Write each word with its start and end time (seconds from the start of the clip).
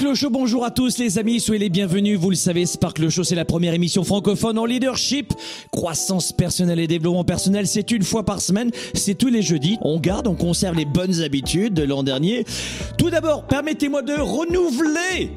Sparkle 0.00 0.16
Show, 0.16 0.30
bonjour 0.30 0.64
à 0.64 0.70
tous 0.70 0.96
les 0.96 1.18
amis, 1.18 1.40
soyez 1.40 1.58
les 1.58 1.68
bienvenus. 1.68 2.18
Vous 2.18 2.30
le 2.30 2.36
savez, 2.36 2.64
Sparkle 2.64 3.10
Show, 3.10 3.22
c'est 3.22 3.34
la 3.34 3.44
première 3.44 3.74
émission 3.74 4.02
francophone 4.02 4.58
en 4.58 4.64
leadership. 4.64 5.34
Croissance 5.72 6.32
personnelle 6.32 6.80
et 6.80 6.86
développement 6.86 7.22
personnel, 7.22 7.66
c'est 7.66 7.90
une 7.90 8.02
fois 8.02 8.24
par 8.24 8.40
semaine, 8.40 8.70
c'est 8.94 9.14
tous 9.14 9.28
les 9.28 9.42
jeudis. 9.42 9.76
On 9.82 10.00
garde, 10.00 10.26
on 10.26 10.36
conserve 10.36 10.74
les 10.74 10.86
bonnes 10.86 11.20
habitudes 11.20 11.74
de 11.74 11.82
l'an 11.82 12.02
dernier. 12.02 12.46
Tout 12.96 13.10
d'abord, 13.10 13.46
permettez-moi 13.46 14.00
de 14.00 14.14
renouveler 14.14 15.32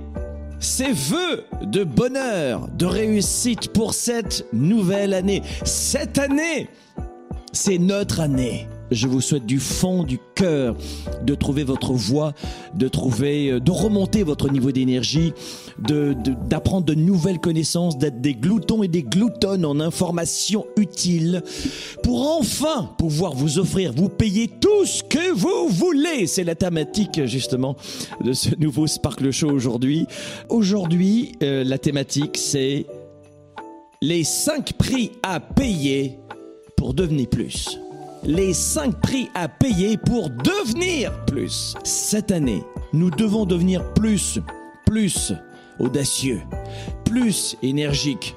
ces 0.61 0.93
vœux 0.93 1.43
de 1.63 1.83
bonheur, 1.83 2.69
de 2.69 2.85
réussite 2.85 3.67
pour 3.67 3.93
cette 3.93 4.45
nouvelle 4.53 5.13
année. 5.13 5.41
Cette 5.65 6.17
année, 6.17 6.69
c'est 7.51 7.79
notre 7.79 8.21
année. 8.21 8.69
Je 8.93 9.07
vous 9.07 9.21
souhaite 9.21 9.45
du 9.45 9.59
fond 9.59 10.03
du 10.03 10.19
cœur 10.35 10.75
de 11.23 11.33
trouver 11.33 11.63
votre 11.63 11.93
voie, 11.93 12.33
de 12.75 12.87
trouver, 12.87 13.49
euh, 13.49 13.59
de 13.59 13.71
remonter 13.71 14.23
votre 14.23 14.49
niveau 14.49 14.71
d'énergie, 14.71 15.33
de, 15.79 16.15
d'apprendre 16.47 16.85
de, 16.85 16.93
nouvelles 16.93 17.39
connaissances, 17.39 17.97
d'être 17.97 18.21
des 18.21 18.35
gloutons 18.35 18.83
et 18.83 18.87
des 18.87 19.01
gloutonnes 19.01 19.65
en 19.65 19.79
informations 19.79 20.65
utiles 20.77 21.41
pour 22.03 22.37
enfin 22.37 22.91
pouvoir 22.97 23.33
vous 23.33 23.57
offrir, 23.57 23.93
vous 23.93 24.09
payer 24.09 24.47
tout 24.47 24.85
ce 24.85 25.01
que 25.03 25.31
vous 25.31 25.69
voulez. 25.69 26.27
C'est 26.27 26.43
la 26.43 26.55
thématique 26.55 27.25
justement 27.25 27.75
de 28.23 28.33
ce 28.33 28.49
nouveau 28.59 28.85
Sparkle 28.85 29.31
Show 29.31 29.49
aujourd'hui. 29.49 30.05
Aujourd'hui, 30.49 31.33
euh, 31.41 31.63
la 31.63 31.79
thématique 31.79 32.37
c'est 32.37 32.85
les 34.01 34.23
cinq 34.23 34.73
prix 34.73 35.11
à 35.23 35.39
payer 35.39 36.19
pour 36.75 36.93
devenir 36.93 37.27
plus 37.29 37.79
les 38.25 38.53
5 38.53 38.99
prix 38.99 39.29
à 39.33 39.47
payer 39.47 39.97
pour 39.97 40.29
devenir 40.29 41.25
plus. 41.25 41.75
Cette 41.83 42.31
année, 42.31 42.63
nous 42.93 43.09
devons 43.09 43.45
devenir 43.45 43.93
plus, 43.93 44.39
plus 44.85 45.33
audacieux, 45.79 46.41
plus 47.05 47.57
énergique, 47.61 48.35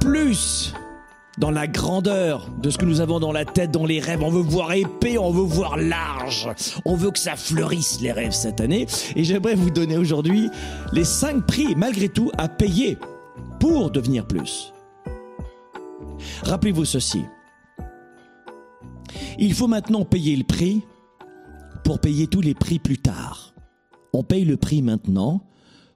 plus 0.00 0.72
dans 1.38 1.50
la 1.50 1.66
grandeur 1.66 2.48
de 2.62 2.70
ce 2.70 2.78
que 2.78 2.84
nous 2.84 3.00
avons 3.00 3.18
dans 3.18 3.32
la 3.32 3.44
tête, 3.44 3.72
dans 3.72 3.86
les 3.86 4.00
rêves. 4.00 4.22
On 4.22 4.30
veut 4.30 4.42
voir 4.42 4.72
épais, 4.72 5.18
on 5.18 5.30
veut 5.30 5.42
voir 5.42 5.76
large. 5.76 6.48
On 6.84 6.94
veut 6.94 7.10
que 7.10 7.18
ça 7.18 7.36
fleurisse 7.36 8.00
les 8.00 8.12
rêves 8.12 8.32
cette 8.32 8.60
année. 8.60 8.86
Et 9.16 9.24
j'aimerais 9.24 9.56
vous 9.56 9.70
donner 9.70 9.96
aujourd'hui 9.96 10.48
les 10.92 11.04
5 11.04 11.44
prix, 11.44 11.74
malgré 11.76 12.08
tout, 12.08 12.30
à 12.38 12.48
payer 12.48 12.98
pour 13.58 13.90
devenir 13.90 14.26
plus. 14.26 14.72
Rappelez-vous 16.44 16.84
ceci. 16.84 17.24
Il 19.38 19.54
faut 19.54 19.68
maintenant 19.68 20.04
payer 20.04 20.36
le 20.36 20.44
prix 20.44 20.82
pour 21.84 22.00
payer 22.00 22.26
tous 22.26 22.40
les 22.40 22.54
prix 22.54 22.78
plus 22.78 22.98
tard. 22.98 23.54
On 24.12 24.22
paye 24.22 24.44
le 24.44 24.56
prix 24.56 24.82
maintenant 24.82 25.44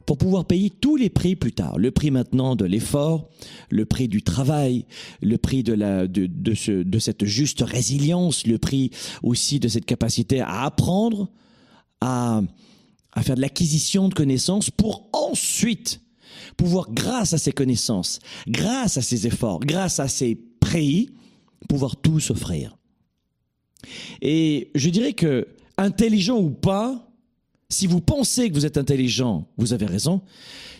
pour 0.06 0.16
pouvoir 0.16 0.46
payer 0.46 0.70
tous 0.70 0.96
les 0.96 1.10
prix 1.10 1.36
plus 1.36 1.52
tard. 1.52 1.78
Le 1.78 1.90
prix 1.90 2.10
maintenant 2.10 2.56
de 2.56 2.64
l'effort, 2.64 3.28
le 3.68 3.84
prix 3.84 4.08
du 4.08 4.22
travail, 4.22 4.86
le 5.20 5.36
prix 5.36 5.62
de, 5.62 5.74
la, 5.74 6.06
de, 6.06 6.26
de, 6.26 6.54
ce, 6.54 6.82
de 6.82 6.98
cette 6.98 7.26
juste 7.26 7.60
résilience, 7.60 8.46
le 8.46 8.56
prix 8.56 8.90
aussi 9.22 9.60
de 9.60 9.68
cette 9.68 9.84
capacité 9.84 10.40
à 10.40 10.62
apprendre, 10.62 11.30
à, 12.00 12.40
à 13.12 13.22
faire 13.22 13.36
de 13.36 13.42
l'acquisition 13.42 14.08
de 14.08 14.14
connaissances 14.14 14.70
pour 14.70 15.10
ensuite 15.12 16.00
pouvoir, 16.56 16.90
grâce 16.90 17.34
à 17.34 17.38
ces 17.38 17.52
connaissances, 17.52 18.18
grâce 18.46 18.96
à 18.96 19.02
ces 19.02 19.26
efforts, 19.26 19.60
grâce 19.60 20.00
à 20.00 20.08
ces 20.08 20.36
prix, 20.60 21.10
pouvoir 21.68 21.96
tout 21.96 22.18
s'offrir. 22.18 22.77
Et 24.22 24.70
je 24.74 24.90
dirais 24.90 25.12
que, 25.12 25.48
intelligent 25.76 26.38
ou 26.38 26.50
pas, 26.50 27.08
si 27.68 27.86
vous 27.86 28.00
pensez 28.00 28.48
que 28.48 28.54
vous 28.54 28.66
êtes 28.66 28.78
intelligent, 28.78 29.46
vous 29.56 29.72
avez 29.72 29.86
raison. 29.86 30.22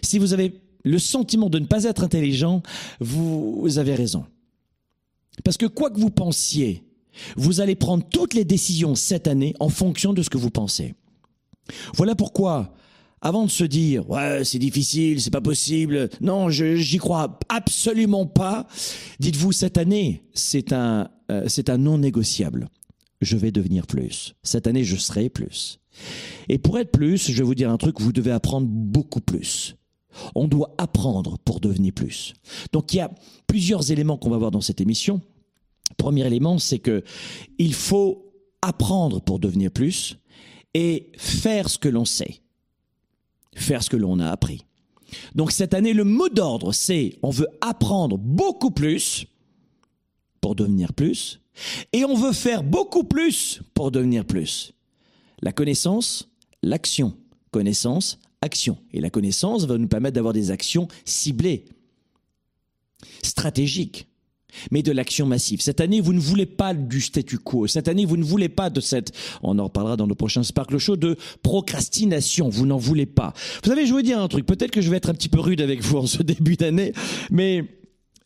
Si 0.03 0.19
vous 0.19 0.33
avez 0.33 0.61
le 0.85 0.99
sentiment 0.99 1.51
de 1.51 1.59
ne 1.59 1.67
pas 1.67 1.85
être 1.85 2.03
intelligent, 2.03 2.63
vous 3.01 3.79
avez 3.79 3.95
raison. 3.95 4.25
Parce 5.45 5.57
que 5.57 5.67
quoi 5.67 5.91
que 5.91 6.01
vous 6.01 6.11
pensiez, 6.11 6.83
vous 7.37 7.61
allez 7.61 7.75
prendre 7.75 8.05
toutes 8.09 8.35
les 8.35 8.45
décisions 8.45 8.95
cette 8.95 9.29
année 9.29 9.55
en 9.61 9.69
fonction 9.69 10.13
de 10.13 10.23
ce 10.23 10.31
que 10.31 10.39
vous 10.39 10.51
pensez. 10.51 10.95
Voilà 11.95 12.15
pourquoi, 12.15 12.75
avant 13.21 13.45
de 13.45 13.51
se 13.51 13.65
dire 13.65 14.09
ouais 14.09 14.45
c'est 14.45 14.59
difficile, 14.59 15.21
c'est 15.21 15.31
pas 15.31 15.41
possible, 15.41 16.09
non 16.21 16.49
j'y 16.51 16.99
crois 16.99 17.39
absolument 17.49 18.27
pas, 18.27 18.67
dites-vous 19.21 19.53
cette 19.53 19.77
année 19.77 20.23
c'est 20.33 20.73
un 20.73 21.11
euh, 21.31 21.77
non 21.77 21.99
négociable 21.99 22.69
je 23.21 23.37
vais 23.37 23.51
devenir 23.51 23.87
plus. 23.87 24.35
Cette 24.43 24.67
année, 24.67 24.85
je 24.85 24.97
serai 24.97 25.29
plus. 25.29 25.81
Et 26.49 26.59
pour 26.59 26.79
être 26.79 26.93
plus, 26.93 27.31
je 27.31 27.37
vais 27.37 27.43
vous 27.43 27.55
dire 27.55 27.71
un 27.71 27.77
truc, 27.77 28.01
vous 28.01 28.13
devez 28.13 28.31
apprendre 28.31 28.67
beaucoup 28.69 29.21
plus. 29.21 29.77
On 30.35 30.49
doit 30.49 30.75
apprendre 30.79 31.39
pour 31.39 31.61
devenir 31.61 31.93
plus. 31.93 32.35
Donc 32.73 32.93
il 32.93 32.99
y 32.99 33.01
a 33.01 33.11
plusieurs 33.47 33.91
éléments 33.93 34.17
qu'on 34.17 34.31
va 34.31 34.39
voir 34.39 34.51
dans 34.51 34.61
cette 34.61 34.81
émission. 34.81 35.21
Premier 35.97 36.27
élément, 36.27 36.59
c'est 36.59 36.79
que 36.79 37.03
il 37.59 37.75
faut 37.75 38.33
apprendre 38.63 39.21
pour 39.21 39.39
devenir 39.39 39.71
plus 39.71 40.19
et 40.75 41.13
faire 41.17 41.69
ce 41.69 41.79
que 41.79 41.89
l'on 41.89 42.05
sait. 42.05 42.41
Faire 43.55 43.83
ce 43.83 43.91
que 43.91 43.97
l'on 43.97 44.21
a 44.21 44.31
appris. 44.31 44.65
Donc 45.35 45.53
cette 45.53 45.75
année, 45.75 45.95
le 45.95 46.05
mot 46.05 46.29
d'ordre, 46.29 46.73
c'est 46.73 47.19
on 47.23 47.31
veut 47.31 47.49
apprendre 47.61 48.19
beaucoup 48.19 48.71
plus 48.71 49.27
pour 50.41 50.55
devenir 50.55 50.93
plus 50.93 51.41
et 51.93 52.05
on 52.05 52.15
veut 52.15 52.33
faire 52.33 52.63
beaucoup 52.63 53.05
plus 53.05 53.61
pour 53.75 53.91
devenir 53.91 54.25
plus. 54.25 54.73
La 55.43 55.53
connaissance, 55.53 56.29
l'action. 56.63 57.17
Connaissance, 57.51 58.19
action. 58.43 58.79
Et 58.93 59.01
la 59.01 59.11
connaissance 59.11 59.65
va 59.65 59.79
nous 59.79 59.89
permettre 59.89 60.15
d'avoir 60.15 60.35
des 60.35 60.51
actions 60.51 60.89
ciblées, 61.05 61.65
stratégiques, 63.23 64.07
mais 64.71 64.83
de 64.83 64.93
l'action 64.93 65.27
massive. 65.27 65.61
Cette 65.61 65.81
année, 65.81 66.01
vous 66.01 66.13
ne 66.13 66.21
voulez 66.21 66.47
pas 66.47 66.75
du 66.75 67.01
statu 67.01 67.39
quo. 67.39 67.67
Cette 67.67 67.89
année, 67.89 68.05
vous 68.05 68.17
ne 68.17 68.25
voulez 68.25 68.49
pas 68.49 68.71
de 68.71 68.81
cette, 68.81 69.13
on 69.43 69.59
en 69.59 69.65
reparlera 69.65 69.97
dans 69.97 70.07
le 70.07 70.15
prochain 70.15 70.43
Sparkle 70.43 70.79
Show, 70.79 70.97
de 70.97 71.17
procrastination. 71.43 72.49
Vous 72.49 72.67
n'en 72.67 72.79
voulez 72.79 73.07
pas. 73.07 73.35
Vous 73.63 73.71
savez, 73.71 73.87
je 73.87 73.95
veux 73.95 74.03
dire 74.03 74.21
un 74.21 74.29
truc. 74.29 74.47
Peut-être 74.47 74.71
que 74.71 74.81
je 74.81 74.91
vais 74.91 74.97
être 74.97 75.11
un 75.11 75.15
petit 75.15 75.29
peu 75.29 75.41
rude 75.41 75.61
avec 75.61 75.83
vous 75.83 75.99
en 75.99 76.07
ce 76.07 76.23
début 76.23 76.57
d'année, 76.57 76.93
mais 77.31 77.65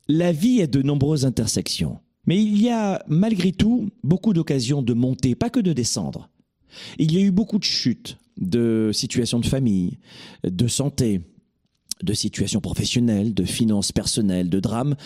la 0.08 0.32
vie 0.32 0.60
est 0.60 0.68
de 0.68 0.82
nombreuses 0.82 1.24
intersections. 1.24 1.98
Mais 2.26 2.42
il 2.42 2.60
y 2.60 2.68
a 2.68 3.02
malgré 3.08 3.52
tout 3.52 3.90
beaucoup 4.02 4.32
d'occasions 4.32 4.82
de 4.82 4.92
monter, 4.92 5.34
pas 5.34 5.50
que 5.50 5.60
de 5.60 5.72
descendre. 5.72 6.28
Il 6.98 7.12
y 7.12 7.18
a 7.18 7.20
eu 7.20 7.30
beaucoup 7.30 7.58
de 7.58 7.64
chutes, 7.64 8.18
de 8.38 8.90
situations 8.92 9.40
de 9.40 9.46
famille, 9.46 9.98
de 10.44 10.66
santé, 10.68 11.20
de 12.02 12.14
situations 12.14 12.60
professionnelles, 12.60 13.34
de 13.34 13.44
finances 13.44 13.92
personnelles, 13.92 14.48
de 14.48 14.60
drames. 14.60 14.96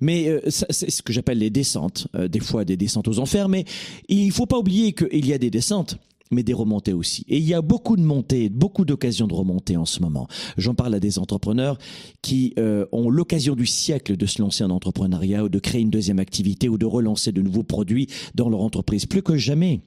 Mais 0.00 0.28
euh, 0.28 0.40
c'est 0.48 0.90
ce 0.90 1.02
que 1.02 1.12
j'appelle 1.12 1.38
les 1.38 1.50
descentes, 1.50 2.08
euh, 2.14 2.28
des 2.28 2.40
fois 2.40 2.64
des 2.64 2.76
descentes 2.76 3.08
aux 3.08 3.18
enfers. 3.18 3.48
Mais 3.48 3.64
il 4.08 4.26
ne 4.26 4.32
faut 4.32 4.46
pas 4.46 4.58
oublier 4.58 4.92
qu'il 4.92 5.26
y 5.26 5.32
a 5.32 5.38
des 5.38 5.50
descentes 5.50 5.98
mais 6.30 6.42
des 6.42 6.52
remontées 6.52 6.92
aussi. 6.92 7.24
Et 7.28 7.38
il 7.38 7.44
y 7.44 7.54
a 7.54 7.62
beaucoup 7.62 7.96
de 7.96 8.02
montées, 8.02 8.48
beaucoup 8.48 8.84
d'occasions 8.84 9.26
de 9.26 9.34
remontées 9.34 9.76
en 9.76 9.84
ce 9.84 10.00
moment. 10.00 10.28
J'en 10.56 10.74
parle 10.74 10.94
à 10.94 11.00
des 11.00 11.18
entrepreneurs 11.18 11.78
qui 12.22 12.54
euh, 12.58 12.86
ont 12.92 13.10
l'occasion 13.10 13.54
du 13.54 13.66
siècle 13.66 14.16
de 14.16 14.26
se 14.26 14.40
lancer 14.42 14.64
en 14.64 14.70
entrepreneuriat 14.70 15.44
ou 15.44 15.48
de 15.48 15.58
créer 15.58 15.80
une 15.80 15.90
deuxième 15.90 16.18
activité 16.18 16.68
ou 16.68 16.78
de 16.78 16.86
relancer 16.86 17.32
de 17.32 17.42
nouveaux 17.42 17.62
produits 17.62 18.08
dans 18.34 18.48
leur 18.48 18.60
entreprise, 18.60 19.06
plus 19.06 19.22
que 19.22 19.36
jamais. 19.36 19.80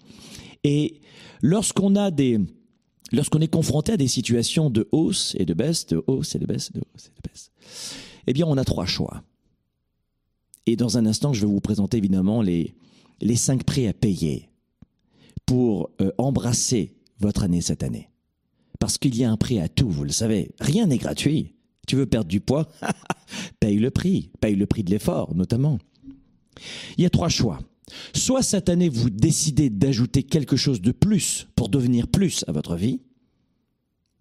Et 0.64 1.02
lorsqu'on 1.42 1.96
a 1.96 2.12
des 2.12 2.40
lorsqu'on 3.12 3.40
est 3.40 3.48
confronté 3.48 3.94
à 3.94 3.98
des 3.98 4.08
situations 4.08 4.70
de 4.70 4.88
hausse 4.92 5.36
et 5.40 5.46
de 5.46 5.54
baisse, 5.54 5.88
de 5.88 6.04
hausse 6.08 6.36
et 6.36 6.40
de 6.40 6.46
baisse, 6.46 6.72
de 6.72 6.82
hausse 6.94 7.08
et 7.08 7.22
de 7.22 7.30
baisse, 7.30 7.52
eh 8.28 8.34
bien, 8.34 8.46
on 8.48 8.58
a 8.58 8.64
trois 8.64 8.86
choix. 8.86 9.24
Et 10.66 10.76
dans 10.76 10.98
un 10.98 11.06
instant, 11.08 11.34
je 11.34 11.42
vais 11.42 11.52
vous 11.52 11.62
présenter 11.62 11.98
évidemment 11.98 12.44
les, 12.44 12.76
les 13.22 13.36
cinq 13.36 13.64
prix 13.64 13.88
à 13.88 13.94
payer 13.94 14.49
pour 15.50 15.90
euh, 16.00 16.12
embrasser 16.20 16.94
votre 17.20 17.42
année 17.42 17.62
cette 17.62 17.82
année. 17.82 18.12
Parce 18.80 19.00
qu'il 19.00 19.18
y 19.18 19.24
a 19.24 19.32
un 19.32 19.36
prix 19.36 19.60
à 19.60 19.68
tout, 19.68 19.90
vous 19.90 20.04
le 20.04 20.12
savez. 20.12 20.52
Rien 20.60 20.86
n'est 20.86 21.00
gratuit. 21.00 21.56
Tu 21.88 21.96
veux 21.96 22.06
perdre 22.06 22.30
du 22.30 22.40
poids? 22.40 22.70
Paye 23.60 23.80
le 23.80 23.90
prix. 23.90 24.30
Paye 24.42 24.56
le 24.56 24.68
prix 24.68 24.84
de 24.84 24.92
l'effort, 24.92 25.34
notamment. 25.34 25.80
Il 27.00 27.04
y 27.04 27.08
a 27.08 27.10
trois 27.10 27.30
choix. 27.30 27.58
Soit 28.14 28.44
cette 28.44 28.70
année, 28.70 28.90
vous 28.90 29.10
décidez 29.10 29.72
d'ajouter 29.72 30.22
quelque 30.22 30.56
chose 30.56 30.82
de 30.82 30.92
plus 30.92 31.48
pour 31.56 31.70
devenir 31.70 32.08
plus 32.10 32.46
à 32.48 32.52
votre 32.52 32.76
vie. 32.76 33.02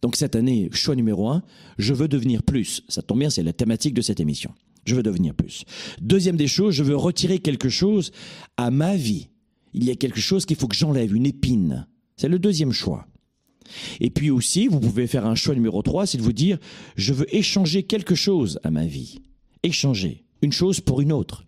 Donc 0.00 0.16
cette 0.16 0.34
année, 0.34 0.70
choix 0.72 0.96
numéro 0.96 1.28
un, 1.28 1.42
je 1.76 1.92
veux 1.92 2.08
devenir 2.08 2.42
plus. 2.42 2.84
Ça 2.88 3.02
tombe 3.02 3.18
bien, 3.18 3.28
c'est 3.28 3.42
la 3.42 3.52
thématique 3.52 3.92
de 3.92 4.00
cette 4.00 4.20
émission. 4.20 4.54
Je 4.86 4.94
veux 4.94 5.02
devenir 5.02 5.34
plus. 5.34 5.66
Deuxième 6.00 6.38
des 6.38 6.48
choses, 6.48 6.72
je 6.72 6.84
veux 6.84 6.96
retirer 6.96 7.38
quelque 7.38 7.68
chose 7.68 8.12
à 8.56 8.70
ma 8.70 8.96
vie 8.96 9.28
il 9.74 9.84
y 9.84 9.90
a 9.90 9.96
quelque 9.96 10.20
chose 10.20 10.46
qu'il 10.46 10.56
faut 10.56 10.68
que 10.68 10.76
j'enlève, 10.76 11.14
une 11.14 11.26
épine. 11.26 11.86
C'est 12.16 12.28
le 12.28 12.38
deuxième 12.38 12.72
choix. 12.72 13.06
Et 14.00 14.10
puis 14.10 14.30
aussi, 14.30 14.66
vous 14.66 14.80
pouvez 14.80 15.06
faire 15.06 15.26
un 15.26 15.34
choix 15.34 15.54
numéro 15.54 15.82
3, 15.82 16.06
c'est 16.06 16.18
de 16.18 16.22
vous 16.22 16.32
dire, 16.32 16.58
je 16.96 17.12
veux 17.12 17.34
échanger 17.34 17.82
quelque 17.82 18.14
chose 18.14 18.58
à 18.64 18.70
ma 18.70 18.86
vie. 18.86 19.20
Échanger 19.62 20.24
une 20.42 20.52
chose 20.52 20.80
pour 20.80 21.00
une 21.00 21.12
autre. 21.12 21.44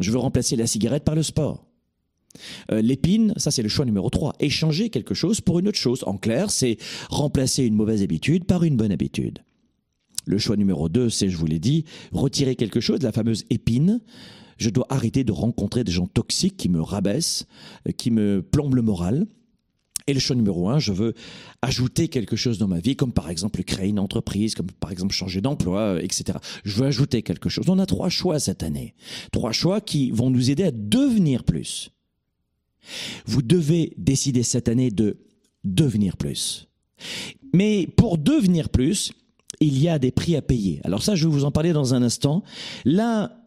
Je 0.00 0.10
veux 0.10 0.18
remplacer 0.18 0.56
la 0.56 0.66
cigarette 0.66 1.04
par 1.04 1.14
le 1.14 1.22
sport. 1.22 1.66
Euh, 2.70 2.80
L'épine, 2.80 3.34
ça 3.36 3.50
c'est 3.50 3.62
le 3.62 3.68
choix 3.68 3.84
numéro 3.84 4.08
3. 4.08 4.34
Échanger 4.40 4.90
quelque 4.90 5.14
chose 5.14 5.40
pour 5.40 5.58
une 5.58 5.68
autre 5.68 5.78
chose. 5.78 6.04
En 6.06 6.16
clair, 6.16 6.50
c'est 6.50 6.78
remplacer 7.08 7.64
une 7.64 7.74
mauvaise 7.74 8.02
habitude 8.02 8.44
par 8.44 8.64
une 8.64 8.76
bonne 8.76 8.92
habitude. 8.92 9.40
Le 10.26 10.38
choix 10.38 10.56
numéro 10.56 10.88
2, 10.88 11.10
c'est, 11.10 11.28
je 11.28 11.36
vous 11.36 11.46
l'ai 11.46 11.58
dit, 11.58 11.84
retirer 12.12 12.54
quelque 12.54 12.80
chose, 12.80 13.02
la 13.02 13.12
fameuse 13.12 13.44
épine. 13.50 14.00
Je 14.60 14.68
dois 14.68 14.86
arrêter 14.90 15.24
de 15.24 15.32
rencontrer 15.32 15.84
des 15.84 15.90
gens 15.90 16.06
toxiques 16.06 16.58
qui 16.58 16.68
me 16.68 16.82
rabaissent, 16.82 17.46
euh, 17.88 17.92
qui 17.92 18.10
me 18.10 18.42
plombent 18.42 18.74
le 18.74 18.82
moral. 18.82 19.26
Et 20.06 20.12
le 20.12 20.20
choix 20.20 20.36
numéro 20.36 20.68
un, 20.68 20.78
je 20.78 20.92
veux 20.92 21.14
ajouter 21.62 22.08
quelque 22.08 22.36
chose 22.36 22.58
dans 22.58 22.68
ma 22.68 22.78
vie, 22.78 22.94
comme 22.94 23.12
par 23.12 23.30
exemple 23.30 23.62
créer 23.62 23.88
une 23.88 23.98
entreprise, 23.98 24.54
comme 24.54 24.70
par 24.70 24.92
exemple 24.92 25.14
changer 25.14 25.40
d'emploi, 25.40 25.80
euh, 25.80 26.00
etc. 26.00 26.38
Je 26.62 26.76
veux 26.76 26.86
ajouter 26.86 27.22
quelque 27.22 27.48
chose. 27.48 27.68
On 27.68 27.78
a 27.78 27.86
trois 27.86 28.10
choix 28.10 28.38
cette 28.38 28.62
année. 28.62 28.94
Trois 29.32 29.52
choix 29.52 29.80
qui 29.80 30.10
vont 30.10 30.28
nous 30.28 30.50
aider 30.50 30.64
à 30.64 30.70
devenir 30.72 31.44
plus. 31.44 31.90
Vous 33.24 33.42
devez 33.42 33.94
décider 33.96 34.42
cette 34.42 34.68
année 34.68 34.90
de 34.90 35.18
devenir 35.64 36.16
plus. 36.16 36.68
Mais 37.54 37.86
pour 37.96 38.18
devenir 38.18 38.68
plus, 38.68 39.12
il 39.60 39.78
y 39.78 39.88
a 39.88 39.98
des 39.98 40.10
prix 40.10 40.36
à 40.36 40.42
payer. 40.42 40.80
Alors 40.84 41.02
ça, 41.02 41.14
je 41.14 41.26
vais 41.26 41.32
vous 41.32 41.44
en 41.44 41.50
parler 41.50 41.72
dans 41.72 41.94
un 41.94 42.02
instant. 42.02 42.42
Là, 42.84 43.39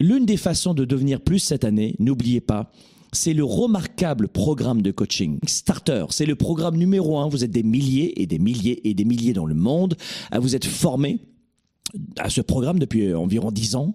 l'une 0.00 0.26
des 0.26 0.36
façons 0.36 0.74
de 0.74 0.84
devenir 0.84 1.20
plus 1.20 1.38
cette 1.38 1.64
année, 1.64 1.94
n'oubliez 1.98 2.40
pas, 2.40 2.70
c'est 3.12 3.32
le 3.32 3.44
remarquable 3.44 4.28
programme 4.28 4.82
de 4.82 4.90
coaching 4.90 5.38
Starter. 5.46 6.06
C'est 6.10 6.26
le 6.26 6.34
programme 6.34 6.76
numéro 6.76 7.18
un. 7.18 7.28
Vous 7.28 7.44
êtes 7.44 7.50
des 7.50 7.62
milliers 7.62 8.20
et 8.20 8.26
des 8.26 8.38
milliers 8.38 8.88
et 8.88 8.94
des 8.94 9.04
milliers 9.04 9.32
dans 9.32 9.46
le 9.46 9.54
monde 9.54 9.96
vous 10.36 10.56
être 10.56 10.66
formés 10.66 11.20
à 12.18 12.28
ce 12.28 12.40
programme 12.40 12.78
depuis 12.78 13.14
environ 13.14 13.52
dix 13.52 13.76
ans. 13.76 13.94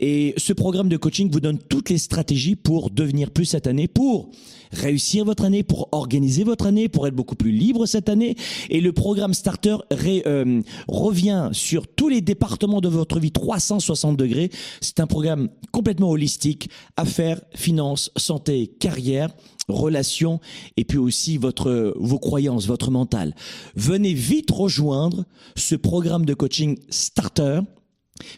Et 0.00 0.34
ce 0.38 0.52
programme 0.52 0.88
de 0.88 0.96
coaching 0.96 1.30
vous 1.30 1.40
donne 1.40 1.58
toutes 1.58 1.90
les 1.90 1.98
stratégies 1.98 2.56
pour 2.56 2.90
devenir 2.90 3.30
plus 3.30 3.44
cette 3.44 3.66
année, 3.66 3.88
pour 3.88 4.30
réussir 4.72 5.24
votre 5.24 5.44
année, 5.44 5.62
pour 5.62 5.88
organiser 5.92 6.44
votre 6.44 6.66
année, 6.66 6.88
pour 6.88 7.06
être 7.06 7.14
beaucoup 7.14 7.36
plus 7.36 7.52
libre 7.52 7.86
cette 7.86 8.08
année. 8.08 8.36
Et 8.70 8.80
le 8.80 8.92
programme 8.92 9.34
Starter 9.34 9.76
euh, 9.92 10.62
revient 10.88 11.50
sur 11.52 11.86
tous 11.86 12.08
les 12.08 12.20
départements 12.20 12.80
de 12.80 12.88
votre 12.88 13.18
vie 13.18 13.32
360 13.32 14.16
degrés. 14.16 14.50
C'est 14.80 15.00
un 15.00 15.06
programme 15.06 15.48
complètement 15.72 16.10
holistique, 16.10 16.68
affaires, 16.96 17.40
finances, 17.54 18.10
santé, 18.16 18.66
carrière 18.78 19.30
relations 19.68 20.40
et 20.76 20.84
puis 20.84 20.98
aussi 20.98 21.38
votre 21.38 21.94
vos 21.96 22.18
croyances, 22.18 22.66
votre 22.66 22.90
mental. 22.90 23.34
Venez 23.74 24.12
vite 24.12 24.50
rejoindre 24.50 25.24
ce 25.56 25.74
programme 25.74 26.26
de 26.26 26.34
coaching 26.34 26.78
Starter. 26.90 27.60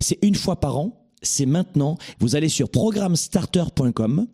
C'est 0.00 0.18
une 0.22 0.34
fois 0.34 0.60
par 0.60 0.78
an, 0.78 1.08
c'est 1.22 1.46
maintenant. 1.46 1.98
Vous 2.20 2.36
allez 2.36 2.48
sur 2.48 2.70
programmestarter.com. 2.70 4.26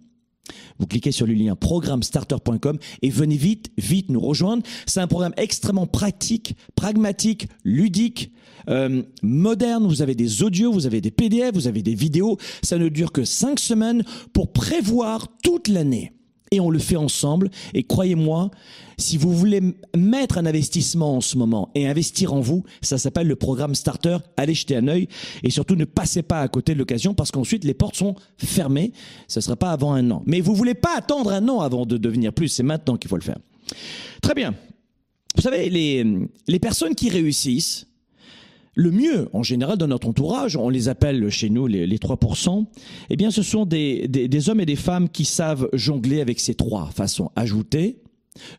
Vous 0.78 0.86
cliquez 0.86 1.12
sur 1.12 1.26
le 1.26 1.34
lien 1.34 1.54
programmestarter.com 1.54 2.78
et 3.02 3.10
venez 3.10 3.36
vite, 3.36 3.70
vite 3.78 4.10
nous 4.10 4.20
rejoindre. 4.20 4.62
C'est 4.86 5.00
un 5.00 5.06
programme 5.06 5.34
extrêmement 5.36 5.86
pratique, 5.86 6.56
pragmatique, 6.74 7.48
ludique, 7.64 8.32
euh, 8.68 9.02
moderne. 9.22 9.86
Vous 9.86 10.02
avez 10.02 10.14
des 10.14 10.42
audios, 10.42 10.72
vous 10.72 10.86
avez 10.86 11.00
des 11.00 11.10
PDF, 11.10 11.54
vous 11.54 11.68
avez 11.68 11.82
des 11.82 11.94
vidéos. 11.94 12.38
Ça 12.62 12.78
ne 12.78 12.88
dure 12.88 13.12
que 13.12 13.24
cinq 13.24 13.60
semaines 13.60 14.04
pour 14.32 14.52
prévoir 14.52 15.28
toute 15.42 15.68
l'année 15.68 16.12
et 16.52 16.60
on 16.60 16.70
le 16.70 16.78
fait 16.78 16.96
ensemble. 16.96 17.50
Et 17.74 17.82
croyez-moi, 17.82 18.52
si 18.98 19.16
vous 19.16 19.32
voulez 19.32 19.60
mettre 19.96 20.38
un 20.38 20.46
investissement 20.46 21.16
en 21.16 21.20
ce 21.20 21.36
moment 21.36 21.70
et 21.74 21.88
investir 21.88 22.32
en 22.32 22.40
vous, 22.40 22.62
ça 22.82 22.98
s'appelle 22.98 23.26
le 23.26 23.34
programme 23.34 23.74
Starter. 23.74 24.18
Allez 24.36 24.54
jeter 24.54 24.76
un 24.76 24.86
œil 24.86 25.08
et 25.42 25.50
surtout 25.50 25.74
ne 25.74 25.84
passez 25.84 26.22
pas 26.22 26.40
à 26.40 26.48
côté 26.48 26.74
de 26.74 26.78
l'occasion 26.78 27.14
parce 27.14 27.32
qu'ensuite 27.32 27.64
les 27.64 27.74
portes 27.74 27.96
sont 27.96 28.14
fermées. 28.36 28.92
Ce 29.26 29.40
ne 29.40 29.42
sera 29.42 29.56
pas 29.56 29.72
avant 29.72 29.94
un 29.94 30.08
an. 30.12 30.22
Mais 30.26 30.40
vous 30.40 30.54
voulez 30.54 30.74
pas 30.74 30.96
attendre 30.96 31.32
un 31.32 31.48
an 31.48 31.60
avant 31.60 31.86
de 31.86 31.96
devenir 31.96 32.32
plus. 32.32 32.48
C'est 32.48 32.62
maintenant 32.62 32.96
qu'il 32.96 33.08
faut 33.08 33.16
le 33.16 33.22
faire. 33.22 33.38
Très 34.20 34.34
bien. 34.34 34.54
Vous 35.34 35.42
savez, 35.42 35.70
les, 35.70 36.28
les 36.46 36.58
personnes 36.58 36.94
qui 36.94 37.08
réussissent, 37.08 37.86
le 38.74 38.90
mieux, 38.90 39.28
en 39.32 39.42
général, 39.42 39.76
dans 39.76 39.86
notre 39.86 40.08
entourage, 40.08 40.56
on 40.56 40.70
les 40.70 40.88
appelle 40.88 41.28
chez 41.28 41.50
nous 41.50 41.66
les, 41.66 41.86
les 41.86 41.98
3%, 41.98 42.64
eh 43.10 43.16
bien, 43.16 43.30
ce 43.30 43.42
sont 43.42 43.66
des, 43.66 44.08
des, 44.08 44.48
hommes 44.48 44.60
et 44.60 44.66
des 44.66 44.76
femmes 44.76 45.10
qui 45.10 45.26
savent 45.26 45.68
jongler 45.74 46.22
avec 46.22 46.40
ces 46.40 46.54
trois 46.54 46.86
façons. 46.86 47.30
Ajouter, 47.36 48.00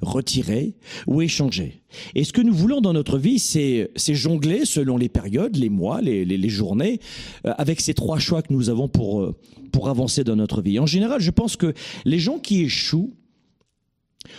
retirer 0.01 0.75
ou 1.07 1.23
échanger. 1.23 1.81
Et 2.13 2.23
ce 2.23 2.31
que 2.31 2.41
nous 2.41 2.53
voulons 2.53 2.79
dans 2.79 2.93
notre 2.93 3.17
vie, 3.17 3.39
c'est 3.39 3.89
jongler 3.95 4.65
selon 4.65 4.97
les 4.97 5.09
périodes, 5.09 5.55
les 5.55 5.69
mois, 5.69 5.99
les, 5.99 6.25
les, 6.25 6.37
les 6.37 6.49
journées, 6.49 6.99
euh, 7.47 7.53
avec 7.57 7.81
ces 7.81 7.95
trois 7.95 8.19
choix 8.19 8.43
que 8.43 8.53
nous 8.53 8.69
avons 8.69 8.87
pour, 8.87 9.21
euh, 9.21 9.35
pour 9.71 9.89
avancer 9.89 10.23
dans 10.23 10.35
notre 10.35 10.61
vie. 10.61 10.77
En 10.77 10.85
général, 10.85 11.21
je 11.21 11.31
pense 11.31 11.55
que 11.55 11.73
les 12.05 12.19
gens 12.19 12.37
qui 12.37 12.61
échouent 12.61 13.15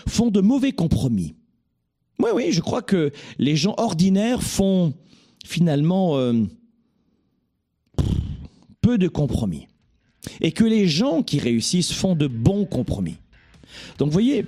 font 0.06 0.30
de 0.30 0.40
mauvais 0.40 0.72
compromis. 0.72 1.34
Oui, 2.20 2.30
oui, 2.32 2.52
je 2.52 2.60
crois 2.60 2.82
que 2.82 3.10
les 3.38 3.56
gens 3.56 3.74
ordinaires 3.76 4.42
font 4.42 4.94
finalement 5.44 6.16
euh, 6.16 6.42
peu 8.80 8.98
de 8.98 9.08
compromis. 9.08 9.68
Et 10.40 10.52
que 10.52 10.64
les 10.64 10.88
gens 10.88 11.22
qui 11.22 11.38
réussissent 11.38 11.92
font 11.92 12.16
de 12.16 12.26
bons 12.26 12.64
compromis. 12.64 13.18
Donc 13.98 14.08
vous 14.08 14.12
voyez, 14.12 14.46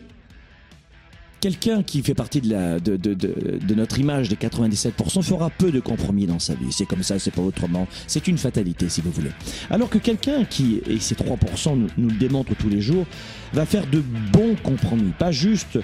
quelqu'un 1.40 1.82
qui 1.82 2.02
fait 2.02 2.14
partie 2.14 2.40
de, 2.40 3.74
notre 3.74 3.98
image 3.98 4.28
des 4.28 4.36
97% 4.36 5.22
fera 5.22 5.50
peu 5.50 5.70
de 5.70 5.80
compromis 5.80 6.26
dans 6.26 6.38
sa 6.38 6.54
vie. 6.54 6.72
C'est 6.72 6.86
comme 6.86 7.02
ça, 7.02 7.18
c'est 7.18 7.30
pas 7.30 7.42
autrement. 7.42 7.86
C'est 8.06 8.26
une 8.26 8.38
fatalité, 8.38 8.88
si 8.88 9.00
vous 9.00 9.10
voulez. 9.10 9.30
Alors 9.70 9.90
que 9.90 9.98
quelqu'un 9.98 10.44
qui, 10.44 10.80
et 10.88 10.98
ces 10.98 11.14
3% 11.14 11.76
nous, 11.76 11.88
nous 11.98 12.08
le 12.08 12.16
démontrent 12.16 12.54
tous 12.56 12.68
les 12.68 12.80
jours, 12.80 13.06
va 13.52 13.66
faire 13.66 13.86
de 13.86 14.02
bons 14.32 14.56
compromis. 14.62 15.12
Pas 15.18 15.30
juste 15.30 15.78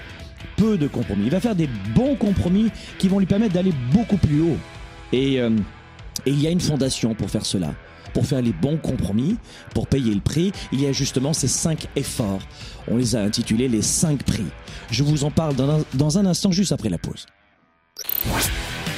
peu 0.57 0.77
de 0.77 0.87
compromis. 0.87 1.25
Il 1.25 1.31
va 1.31 1.39
faire 1.39 1.55
des 1.55 1.69
bons 1.95 2.15
compromis 2.15 2.69
qui 2.97 3.07
vont 3.07 3.19
lui 3.19 3.25
permettre 3.25 3.53
d'aller 3.53 3.73
beaucoup 3.91 4.17
plus 4.17 4.41
haut. 4.41 4.57
Et, 5.13 5.39
euh, 5.39 5.51
et 6.25 6.31
il 6.31 6.41
y 6.41 6.47
a 6.47 6.49
une 6.49 6.59
fondation 6.59 7.15
pour 7.15 7.29
faire 7.29 7.45
cela 7.45 7.73
pour 8.13 8.25
faire 8.25 8.41
les 8.41 8.53
bons 8.53 8.77
compromis, 8.77 9.37
pour 9.73 9.87
payer 9.87 10.13
le 10.13 10.21
prix, 10.21 10.51
il 10.71 10.81
y 10.81 10.85
a 10.85 10.91
justement 10.91 11.33
ces 11.33 11.47
cinq 11.47 11.87
efforts. 11.95 12.41
On 12.87 12.97
les 12.97 13.15
a 13.15 13.21
intitulés 13.21 13.67
les 13.67 13.81
cinq 13.81 14.23
prix. 14.23 14.45
Je 14.91 15.03
vous 15.03 15.23
en 15.23 15.31
parle 15.31 15.55
dans 15.55 15.79
un, 15.79 15.83
dans 15.95 16.17
un 16.17 16.25
instant, 16.25 16.51
juste 16.51 16.71
après 16.71 16.89
la 16.89 16.97
pause. 16.97 17.25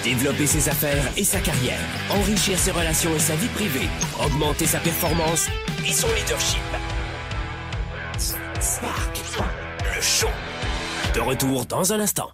Développer 0.03 0.45
ses 0.45 0.69
affaires 0.69 1.03
et 1.17 1.23
sa 1.23 1.39
carrière, 1.39 1.79
enrichir 2.11 2.59
ses 2.59 2.71
relations 2.71 3.15
et 3.15 3.19
sa 3.19 3.35
vie 3.35 3.47
privée, 3.47 3.87
augmenter 4.23 4.65
sa 4.65 4.79
performance 4.79 5.47
et 5.87 5.91
son 5.91 6.07
leadership. 6.09 6.61
Spark, 8.59 9.17
le 9.95 10.01
show. 10.01 10.27
De 11.15 11.21
retour 11.21 11.65
dans 11.65 11.93
un 11.93 11.99
instant. 11.99 12.29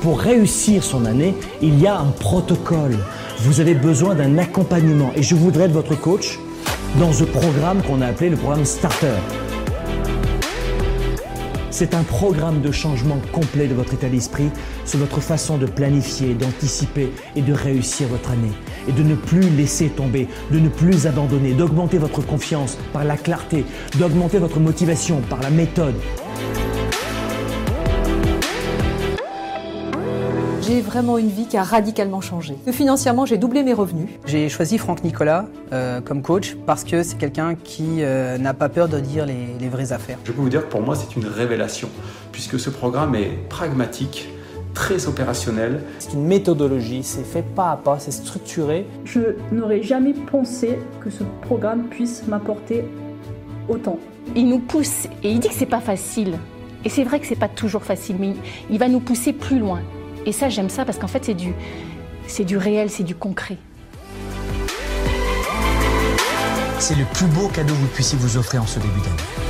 Pour 0.00 0.20
réussir 0.20 0.82
son 0.82 1.04
année, 1.04 1.34
il 1.60 1.78
y 1.78 1.86
a 1.86 1.98
un 1.98 2.10
protocole. 2.10 2.96
Vous 3.40 3.60
avez 3.60 3.74
besoin 3.74 4.14
d'un 4.14 4.38
accompagnement 4.38 5.12
et 5.14 5.22
je 5.22 5.34
voudrais 5.34 5.64
être 5.64 5.72
votre 5.72 5.94
coach 5.94 6.38
dans 6.98 7.12
ce 7.12 7.24
programme 7.24 7.82
qu'on 7.82 8.00
a 8.00 8.06
appelé 8.06 8.30
le 8.30 8.36
programme 8.36 8.64
Starter. 8.64 9.18
C'est 11.70 11.94
un 11.94 12.02
programme 12.02 12.60
de 12.60 12.72
changement 12.72 13.18
complet 13.32 13.66
de 13.66 13.74
votre 13.74 13.94
état 13.94 14.08
d'esprit 14.08 14.50
sur 14.84 14.98
votre 14.98 15.20
façon 15.20 15.56
de 15.56 15.66
planifier, 15.66 16.34
d'anticiper 16.34 17.10
et 17.36 17.42
de 17.42 17.52
réussir 17.52 18.08
votre 18.08 18.30
année. 18.32 18.52
Et 18.88 18.92
de 18.92 19.02
ne 19.02 19.14
plus 19.14 19.48
laisser 19.56 19.88
tomber, 19.88 20.28
de 20.50 20.58
ne 20.58 20.68
plus 20.68 21.06
abandonner, 21.06 21.52
d'augmenter 21.52 21.98
votre 21.98 22.20
confiance 22.20 22.76
par 22.92 23.04
la 23.04 23.16
clarté, 23.16 23.64
d'augmenter 23.98 24.38
votre 24.38 24.60
motivation 24.60 25.20
par 25.28 25.40
la 25.40 25.50
méthode. 25.50 25.94
J'ai 30.70 30.80
vraiment 30.80 31.18
une 31.18 31.30
vie 31.30 31.46
qui 31.46 31.56
a 31.56 31.64
radicalement 31.64 32.20
changé. 32.20 32.54
Financièrement, 32.70 33.26
j'ai 33.26 33.38
doublé 33.38 33.64
mes 33.64 33.72
revenus. 33.72 34.08
J'ai 34.24 34.48
choisi 34.48 34.78
Franck 34.78 35.02
Nicolas 35.02 35.46
euh, 35.72 36.00
comme 36.00 36.22
coach 36.22 36.56
parce 36.64 36.84
que 36.84 37.02
c'est 37.02 37.18
quelqu'un 37.18 37.56
qui 37.56 38.04
euh, 38.04 38.38
n'a 38.38 38.54
pas 38.54 38.68
peur 38.68 38.88
de 38.88 39.00
dire 39.00 39.26
les, 39.26 39.48
les, 39.58 39.68
vraies 39.68 39.92
affaires. 39.92 40.18
Je 40.24 40.30
peux 40.30 40.40
vous 40.40 40.48
dire 40.48 40.64
que 40.64 40.70
pour 40.70 40.80
moi, 40.80 40.94
c'est 40.94 41.16
une 41.16 41.26
révélation, 41.26 41.88
puisque 42.30 42.60
ce 42.60 42.70
programme 42.70 43.16
est 43.16 43.48
pragmatique, 43.48 44.28
très 44.72 45.08
opérationnel. 45.08 45.82
C'est 45.98 46.12
une 46.12 46.26
méthodologie, 46.26 47.02
c'est 47.02 47.24
fait 47.24 47.42
pas 47.42 47.72
à 47.72 47.76
pas, 47.76 47.98
c'est 47.98 48.12
structuré. 48.12 48.86
Je 49.04 49.20
n'aurais 49.50 49.82
jamais 49.82 50.12
pensé 50.12 50.78
que 51.00 51.10
ce 51.10 51.24
programme 51.42 51.88
puisse 51.88 52.28
m'apporter 52.28 52.84
autant. 53.68 53.98
Il 54.36 54.48
nous 54.48 54.60
pousse 54.60 55.06
et 55.24 55.32
il 55.32 55.40
dit 55.40 55.48
que 55.48 55.54
c'est 55.54 55.66
pas 55.66 55.80
facile. 55.80 56.38
Et 56.84 56.88
c'est 56.88 57.02
vrai 57.02 57.18
que 57.18 57.26
c'est 57.26 57.34
pas 57.34 57.48
toujours 57.48 57.82
facile, 57.82 58.16
mais 58.20 58.34
il 58.70 58.78
va 58.78 58.86
nous 58.86 59.00
pousser 59.00 59.32
plus 59.32 59.58
loin. 59.58 59.80
Et 60.26 60.32
ça, 60.32 60.48
j'aime 60.48 60.68
ça 60.68 60.84
parce 60.84 60.98
qu'en 60.98 61.08
fait, 61.08 61.24
c'est 61.24 61.34
du, 61.34 61.54
c'est 62.26 62.44
du 62.44 62.56
réel, 62.56 62.90
c'est 62.90 63.04
du 63.04 63.14
concret. 63.14 63.56
C'est 66.78 66.94
le 66.94 67.04
plus 67.04 67.26
beau 67.26 67.48
cadeau 67.48 67.74
que 67.74 67.78
vous 67.78 67.86
puissiez 67.88 68.18
vous 68.18 68.36
offrir 68.36 68.62
en 68.62 68.66
ce 68.66 68.78
début 68.78 69.00
d'année. 69.00 69.49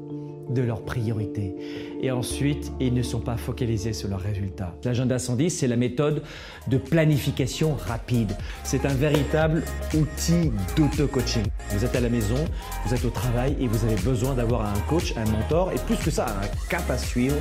de 0.51 0.61
leurs 0.61 0.83
priorités. 0.83 1.55
Et 2.01 2.11
ensuite, 2.11 2.71
ils 2.79 2.93
ne 2.93 3.03
sont 3.03 3.19
pas 3.19 3.37
focalisés 3.37 3.93
sur 3.93 4.09
leurs 4.09 4.21
résultats. 4.21 4.75
L'agenda 4.83 5.19
110, 5.19 5.49
c'est 5.49 5.67
la 5.67 5.75
méthode 5.75 6.23
de 6.67 6.77
planification 6.77 7.75
rapide. 7.75 8.31
C'est 8.63 8.85
un 8.85 8.93
véritable 8.93 9.63
outil 9.93 10.51
d'auto-coaching. 10.75 11.43
Vous 11.69 11.85
êtes 11.85 11.95
à 11.95 11.99
la 11.99 12.09
maison, 12.09 12.43
vous 12.85 12.93
êtes 12.93 13.05
au 13.05 13.09
travail 13.09 13.55
et 13.59 13.67
vous 13.67 13.85
avez 13.85 14.01
besoin 14.01 14.33
d'avoir 14.33 14.65
un 14.65 14.79
coach, 14.89 15.13
un 15.17 15.29
mentor 15.29 15.71
et 15.71 15.79
plus 15.85 15.97
que 15.97 16.11
ça, 16.11 16.25
un 16.25 16.67
cap 16.69 16.89
à 16.89 16.97
suivre. 16.97 17.35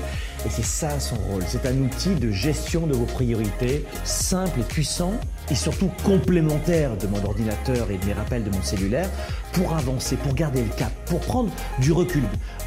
Et 0.47 0.50
c'est 0.50 0.64
ça 0.64 0.99
son 0.99 1.16
rôle. 1.16 1.42
C'est 1.47 1.66
un 1.66 1.76
outil 1.78 2.14
de 2.14 2.30
gestion 2.30 2.87
de 2.87 2.94
vos 2.94 3.04
priorités, 3.04 3.85
simple 4.04 4.61
et 4.61 4.62
puissant 4.62 5.12
et 5.50 5.54
surtout 5.54 5.90
complémentaire 6.04 6.97
de 6.97 7.06
mon 7.06 7.23
ordinateur 7.25 7.90
et 7.90 7.99
de 7.99 8.06
mes 8.06 8.12
rappels 8.12 8.44
de 8.44 8.50
mon 8.50 8.62
cellulaire 8.62 9.09
pour 9.52 9.75
avancer, 9.75 10.16
pour 10.16 10.35
garder 10.35 10.62
le 10.62 10.70
cap, 10.70 10.92
pour 11.06 11.20
prendre 11.20 11.50
du 11.78 11.92
recul. 11.92 12.23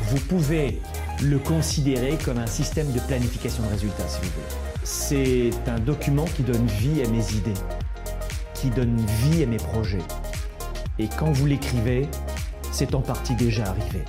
Vous 0.10 0.20
pouvez 0.20 0.82
le 1.22 1.40
considérer 1.40 2.18
comme 2.24 2.38
un 2.38 2.48
système 2.48 2.92
de 2.92 3.00
planification 3.00 3.64
de 3.64 3.70
résultats, 3.70 4.08
si 4.08 4.20
vous 4.22 4.32
voulez. 4.32 4.82
C'est 4.84 5.70
un 5.70 5.80
document 5.80 6.26
qui 6.26 6.44
donne 6.44 6.66
vie 6.68 7.02
à 7.02 7.10
mes 7.10 7.32
idées, 7.34 7.60
qui 8.54 8.70
donne 8.70 8.98
vie 9.22 9.44
à 9.44 9.46
mes 9.48 9.58
projets. 9.58 10.04
Et 11.00 11.08
quand 11.08 11.32
vous 11.32 11.46
l'écrivez, 11.46 12.08
c'est 12.72 12.94
en 12.94 13.02
partie 13.02 13.36
déjà 13.36 13.66
arrivé. 13.66 14.04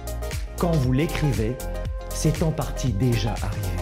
Quand 0.58 0.72
vous 0.72 0.92
l'écrivez, 0.92 1.56
c'est 2.14 2.42
en 2.42 2.50
partie 2.52 2.92
déjà 2.92 3.32
arrivé. 3.32 3.76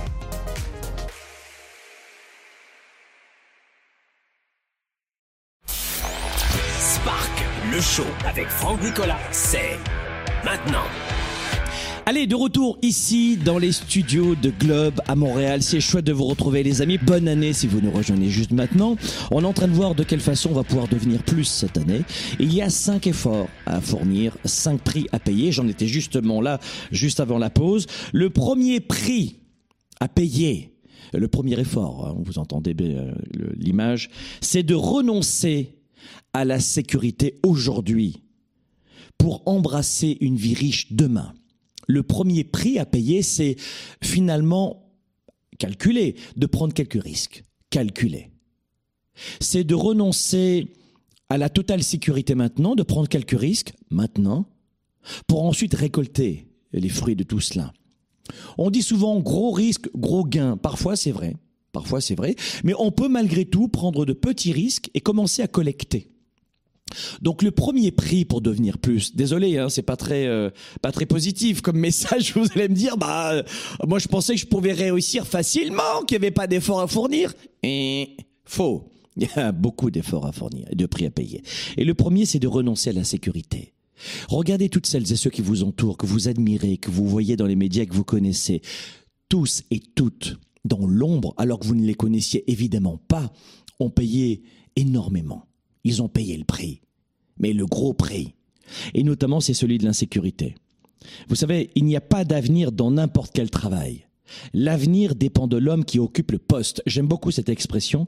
Spark, 6.79 7.45
le 7.71 7.81
show 7.81 8.07
avec 8.27 8.49
Franck 8.49 8.83
Nicolas, 8.83 9.19
c'est 9.31 9.79
maintenant. 10.45 11.12
Allez, 12.05 12.27
de 12.27 12.35
retour 12.35 12.79
ici 12.83 13.37
dans 13.37 13.59
les 13.59 13.71
studios 13.71 14.35
de 14.35 14.51
Globe 14.51 15.01
à 15.07 15.15
Montréal. 15.15 15.63
C'est 15.63 15.81
chouette 15.81 16.05
de 16.05 16.13
vous 16.13 16.25
retrouver 16.25 16.65
les 16.65 16.83
amis. 16.83 16.99
Bonne 16.99 17.29
année 17.29 17.53
si 17.53 17.69
vous 17.69 17.81
nous 17.81 17.93
rejoignez 17.93 18.29
juste 18.29 18.51
maintenant. 18.51 18.97
On 19.31 19.43
est 19.43 19.47
en 19.47 19.53
train 19.53 19.69
de 19.69 19.73
voir 19.73 19.95
de 19.95 20.03
quelle 20.03 20.21
façon 20.21 20.51
on 20.51 20.55
va 20.55 20.65
pouvoir 20.65 20.89
devenir 20.89 21.23
plus 21.23 21.45
cette 21.45 21.79
année. 21.79 22.03
Il 22.41 22.53
y 22.53 22.61
a 22.61 22.71
cinq 22.71 23.07
efforts 23.07 23.47
à 23.67 23.81
fournir, 23.81 24.37
cinq 24.45 24.81
prix 24.81 25.07
à 25.13 25.21
payer. 25.21 25.53
J'en 25.53 25.69
étais 25.69 25.87
justement 25.87 26.41
là, 26.41 26.59
juste 26.91 27.21
avant 27.21 27.39
la 27.39 27.51
pause. 27.51 27.87
Le 28.13 28.31
premier 28.31 28.81
prix 28.81 29.39
à 30.01 30.09
payer, 30.09 30.75
le 31.15 31.29
premier 31.29 31.59
effort, 31.61 32.09
hein, 32.09 32.21
vous 32.25 32.41
entendez 32.41 32.75
euh, 32.81 33.13
l'image, 33.57 34.11
c'est 34.41 34.65
de 34.65 34.75
renoncer 34.75 35.79
à 36.33 36.45
la 36.45 36.59
sécurité 36.59 37.39
aujourd'hui 37.45 38.25
pour 39.19 39.43
embrasser 39.47 40.19
une 40.21 40.35
vie 40.35 40.55
riche 40.55 40.93
demain. 40.93 41.33
Le 41.87 42.03
premier 42.03 42.45
prix 42.45 42.79
à 42.79 42.87
payer, 42.87 43.23
c'est 43.23 43.57
finalement 44.03 44.91
calculer, 45.59 46.17
de 46.37 46.47
prendre 46.47 46.75
quelques 46.75 47.03
risques, 47.03 47.45
calculer. 47.71 48.31
C'est 49.41 49.65
de 49.65 49.75
renoncer 49.75 50.73
à 51.29 51.39
la 51.39 51.49
totale 51.49 51.83
sécurité 51.83 52.35
maintenant, 52.35 52.75
de 52.75 52.83
prendre 52.83 53.09
quelques 53.09 53.39
risques 53.39 53.73
maintenant, 53.91 54.47
pour 55.27 55.45
ensuite 55.45 55.75
récolter 55.75 56.49
les 56.73 56.89
fruits 56.89 57.17
de 57.17 57.25
tout 57.25 57.41
cela. 57.41 57.73
On 58.59 58.71
dit 58.71 58.83
souvent 58.83 59.19
gros 59.21 59.51
risque, 59.51 59.89
gros 59.97 60.25
gain. 60.25 60.57
Parfois 60.57 60.97
c'est 60.97 61.11
vrai, 61.11 61.37
parfois 61.73 62.01
c'est 62.01 62.15
vrai, 62.15 62.37
mais 62.65 62.75
on 62.79 62.91
peut 62.91 63.09
malgré 63.09 63.45
tout 63.45 63.69
prendre 63.69 64.05
de 64.07 64.13
petits 64.13 64.53
risques 64.53 64.91
et 64.95 65.01
commencer 65.01 65.43
à 65.43 65.49
collecter. 65.49 66.12
Donc 67.21 67.43
le 67.43 67.51
premier 67.51 67.91
prix 67.91 68.25
pour 68.25 68.41
devenir 68.41 68.79
plus, 68.79 69.15
désolé, 69.15 69.59
hein, 69.59 69.69
c'est 69.69 69.83
pas 69.83 69.97
très 69.97 70.27
euh, 70.27 70.51
pas 70.81 70.93
très 70.93 71.07
positif 71.07 71.61
comme 71.61 71.79
message. 71.79 72.35
Vous 72.35 72.47
allez 72.55 72.69
me 72.69 72.75
dire, 72.75 72.97
bah 72.97 73.33
euh, 73.33 73.43
moi 73.87 73.99
je 73.99 74.09
pensais 74.09 74.35
que 74.35 74.41
je 74.41 74.47
pouvais 74.47 74.73
réussir 74.73 75.27
facilement, 75.27 76.03
qu'il 76.07 76.19
n'y 76.19 76.27
avait 76.27 76.31
pas 76.31 76.47
d'efforts 76.47 76.81
à 76.81 76.87
fournir. 76.87 77.35
Et 77.63 78.17
faux. 78.45 78.89
Il 79.17 79.25
y 79.25 79.39
a 79.39 79.53
beaucoup 79.53 79.91
d'efforts 79.91 80.27
à 80.27 80.33
fournir 80.33 80.67
et 80.71 80.75
de 80.75 80.87
prix 80.87 81.07
à 81.07 81.11
payer. 81.11 81.43
Et 81.77 81.85
le 81.85 81.95
premier, 81.95 82.25
c'est 82.25 82.39
de 82.39 82.49
renoncer 82.49 82.91
à 82.91 82.95
la 82.95 83.05
sécurité. 83.05 83.75
Regardez 84.29 84.69
toutes 84.69 84.87
celles 84.87 85.11
et 85.13 85.17
ceux 85.17 85.31
qui 85.31 85.43
vous 85.43 85.63
entourent, 85.65 85.97
que 85.97 86.07
vous 86.07 86.29
admirez, 86.29 86.77
que 86.77 86.91
vous 86.91 87.07
voyez 87.07 87.37
dans 87.37 87.47
les 87.47 87.57
médias, 87.57 87.85
que 87.85 87.95
vous 87.95 88.05
connaissez. 88.05 88.63
Tous 89.29 89.63
et 89.71 89.81
toutes, 89.81 90.39
dans 90.65 90.87
l'ombre, 90.87 91.35
alors 91.37 91.59
que 91.59 91.67
vous 91.67 91.75
ne 91.75 91.85
les 91.87 91.95
connaissiez 91.95 92.51
évidemment 92.51 92.99
pas, 93.09 93.33
ont 93.81 93.91
payé 93.91 94.43
énormément. 94.77 95.47
Ils 95.85 96.03
ont 96.03 96.09
payé 96.09 96.37
le 96.37 96.45
prix. 96.45 96.81
Mais 97.39 97.53
le 97.53 97.67
gros 97.67 97.95
prix. 97.95 98.35
Et 98.95 99.03
notamment, 99.03 99.41
c'est 99.41 99.55
celui 99.55 99.79
de 99.79 99.85
l'insécurité. 99.85 100.55
Vous 101.29 101.35
savez, 101.35 101.71
il 101.75 101.85
n'y 101.85 101.97
a 101.97 102.01
pas 102.01 102.25
d'avenir 102.25 102.73
dans 102.73 102.91
n'importe 102.91 103.33
quel 103.35 103.51
travail. 103.51 104.07
L'avenir 104.55 105.15
dépend 105.15 105.47
de 105.47 105.57
l'homme 105.57 105.85
qui 105.85 105.99
occupe 105.99 106.33
le 106.33 106.39
poste. 106.39 106.83
J'aime 106.87 107.09
beaucoup 107.09 107.31
cette 107.31 107.49
expression 107.49 108.07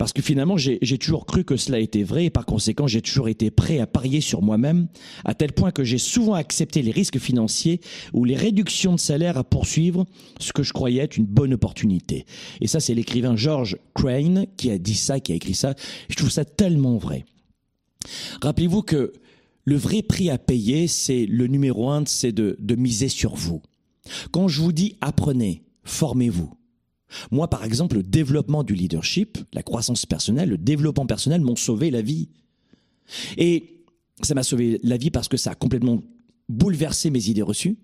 parce 0.00 0.14
que 0.14 0.22
finalement, 0.22 0.56
j'ai 0.56 0.78
toujours 0.96 1.26
cru 1.26 1.44
que 1.44 1.58
cela 1.58 1.78
était 1.78 2.04
vrai 2.04 2.24
et 2.24 2.30
par 2.30 2.46
conséquent, 2.46 2.86
j'ai 2.86 3.02
toujours 3.02 3.28
été 3.28 3.50
prêt 3.50 3.80
à 3.80 3.86
parier 3.86 4.22
sur 4.22 4.40
moi-même, 4.40 4.88
à 5.26 5.34
tel 5.34 5.52
point 5.52 5.72
que 5.72 5.84
j'ai 5.84 5.98
souvent 5.98 6.32
accepté 6.32 6.80
les 6.80 6.90
risques 6.90 7.18
financiers 7.18 7.82
ou 8.14 8.24
les 8.24 8.34
réductions 8.34 8.94
de 8.94 8.98
salaire 8.98 9.36
à 9.36 9.44
poursuivre 9.44 10.06
ce 10.38 10.54
que 10.54 10.62
je 10.62 10.72
croyais 10.72 11.02
être 11.02 11.18
une 11.18 11.26
bonne 11.26 11.52
opportunité. 11.52 12.24
Et 12.62 12.66
ça, 12.66 12.80
c'est 12.80 12.94
l'écrivain 12.94 13.36
George 13.36 13.76
Crane 13.94 14.46
qui 14.56 14.70
a 14.70 14.78
dit 14.78 14.94
ça, 14.94 15.20
qui 15.20 15.32
a 15.32 15.34
écrit 15.34 15.52
ça. 15.52 15.74
Je 16.08 16.16
trouve 16.16 16.30
ça 16.30 16.46
tellement 16.46 16.96
vrai. 16.96 17.26
Rappelez-vous 18.40 18.80
que 18.80 19.12
le 19.64 19.76
vrai 19.76 20.00
prix 20.00 20.30
à 20.30 20.38
payer, 20.38 20.86
c'est 20.86 21.26
le 21.26 21.46
numéro 21.46 21.90
un, 21.90 22.04
c'est 22.06 22.32
de, 22.32 22.56
de 22.58 22.74
miser 22.74 23.10
sur 23.10 23.34
vous. 23.34 23.60
Quand 24.30 24.48
je 24.48 24.62
vous 24.62 24.72
dis 24.72 24.96
apprenez, 25.02 25.62
formez-vous. 25.84 26.54
Moi, 27.30 27.48
par 27.48 27.64
exemple, 27.64 27.96
le 27.96 28.02
développement 28.02 28.62
du 28.64 28.74
leadership, 28.74 29.38
la 29.52 29.62
croissance 29.62 30.06
personnelle, 30.06 30.48
le 30.48 30.58
développement 30.58 31.06
personnel 31.06 31.40
m'ont 31.40 31.56
sauvé 31.56 31.90
la 31.90 32.02
vie. 32.02 32.28
Et 33.36 33.82
ça 34.22 34.34
m'a 34.34 34.42
sauvé 34.42 34.78
la 34.82 34.96
vie 34.96 35.10
parce 35.10 35.28
que 35.28 35.36
ça 35.36 35.52
a 35.52 35.54
complètement 35.54 36.02
bouleversé 36.48 37.10
mes 37.10 37.28
idées 37.28 37.42
reçues 37.42 37.76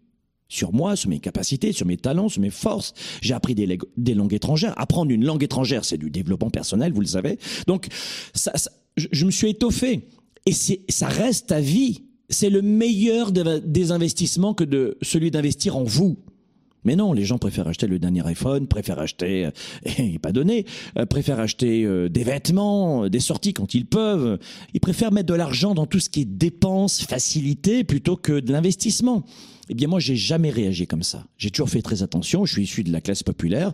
sur 0.48 0.72
moi, 0.72 0.94
sur 0.94 1.10
mes 1.10 1.18
capacités, 1.18 1.72
sur 1.72 1.86
mes 1.86 1.96
talents, 1.96 2.28
sur 2.28 2.40
mes 2.40 2.50
forces. 2.50 2.94
J'ai 3.20 3.34
appris 3.34 3.54
des, 3.56 3.78
des 3.96 4.14
langues 4.14 4.34
étrangères. 4.34 4.74
Apprendre 4.76 5.10
une 5.10 5.24
langue 5.24 5.42
étrangère, 5.42 5.84
c'est 5.84 5.98
du 5.98 6.10
développement 6.10 6.50
personnel, 6.50 6.92
vous 6.92 7.00
le 7.00 7.06
savez. 7.08 7.38
Donc, 7.66 7.88
ça, 8.34 8.52
ça- 8.54 8.70
je, 8.96 9.08
je 9.10 9.24
me 9.26 9.30
suis 9.32 9.48
étoffé. 9.50 10.08
Et 10.46 10.52
ça 10.52 11.08
reste 11.08 11.50
à 11.50 11.60
vie. 11.60 12.02
C'est 12.30 12.50
le 12.50 12.62
meilleur 12.62 13.32
de- 13.32 13.58
des 13.58 13.90
investissements 13.90 14.54
que 14.54 14.62
de 14.62 14.96
celui 15.02 15.32
d'investir 15.32 15.76
en 15.76 15.82
vous. 15.82 16.16
Mais 16.86 16.94
non, 16.94 17.12
les 17.12 17.24
gens 17.24 17.36
préfèrent 17.36 17.66
acheter 17.66 17.88
le 17.88 17.98
dernier 17.98 18.24
iPhone, 18.26 18.68
préfèrent 18.68 19.00
acheter, 19.00 19.46
euh, 19.46 19.50
et 19.98 20.20
pas 20.20 20.30
donné, 20.30 20.64
euh, 20.96 21.04
préfèrent 21.04 21.40
acheter 21.40 21.84
euh, 21.84 22.08
des 22.08 22.22
vêtements, 22.22 23.08
des 23.08 23.18
sorties 23.18 23.52
quand 23.52 23.74
ils 23.74 23.86
peuvent. 23.86 24.38
Ils 24.72 24.80
préfèrent 24.80 25.10
mettre 25.10 25.26
de 25.26 25.34
l'argent 25.34 25.74
dans 25.74 25.86
tout 25.86 25.98
ce 25.98 26.08
qui 26.08 26.20
est 26.20 26.24
dépenses, 26.24 27.02
facilité, 27.02 27.82
plutôt 27.82 28.16
que 28.16 28.38
de 28.38 28.52
l'investissement. 28.52 29.24
Eh 29.68 29.74
bien, 29.74 29.88
moi, 29.88 29.98
j'ai 29.98 30.14
jamais 30.14 30.50
réagi 30.50 30.86
comme 30.86 31.02
ça. 31.02 31.26
J'ai 31.38 31.50
toujours 31.50 31.68
fait 31.68 31.82
très 31.82 32.04
attention. 32.04 32.44
Je 32.44 32.52
suis 32.52 32.62
issu 32.62 32.84
de 32.84 32.92
la 32.92 33.00
classe 33.00 33.24
populaire. 33.24 33.72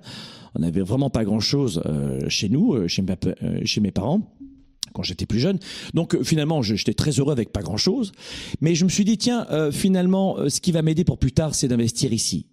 On 0.55 0.61
n'avait 0.61 0.81
vraiment 0.81 1.11
pas 1.11 1.25
grand-chose 1.25 1.83
chez 2.29 2.49
nous, 2.49 2.89
chez, 2.89 3.03
mes 3.03 3.91
parents 3.91 4.23
quand 4.95 5.03
j'étais 5.03 5.27
plus 5.27 5.39
jeune. 5.39 5.59
Donc 5.93 6.23
finalement, 6.23 6.63
j'étais 6.63 6.95
très 6.95 7.11
heureux 7.11 7.33
avec 7.33 7.53
pas 7.53 7.61
grand-chose. 7.61 8.13
Mais 8.63 8.75
je 8.75 8.85
me 8.85 8.91
suis 8.91 9.05
dit, 9.05 9.19
tiens, 9.19 9.47
finalement, 9.71 10.37
ce 10.49 10.63
qui 10.63 10.73
va 10.73 10.81
m'aider 10.81 11.05
pour 11.05 11.19
plus 11.19 11.33
tard, 11.33 11.55
c'est 11.55 11.69
d'investir 11.69 12.13
ici. 12.15 12.47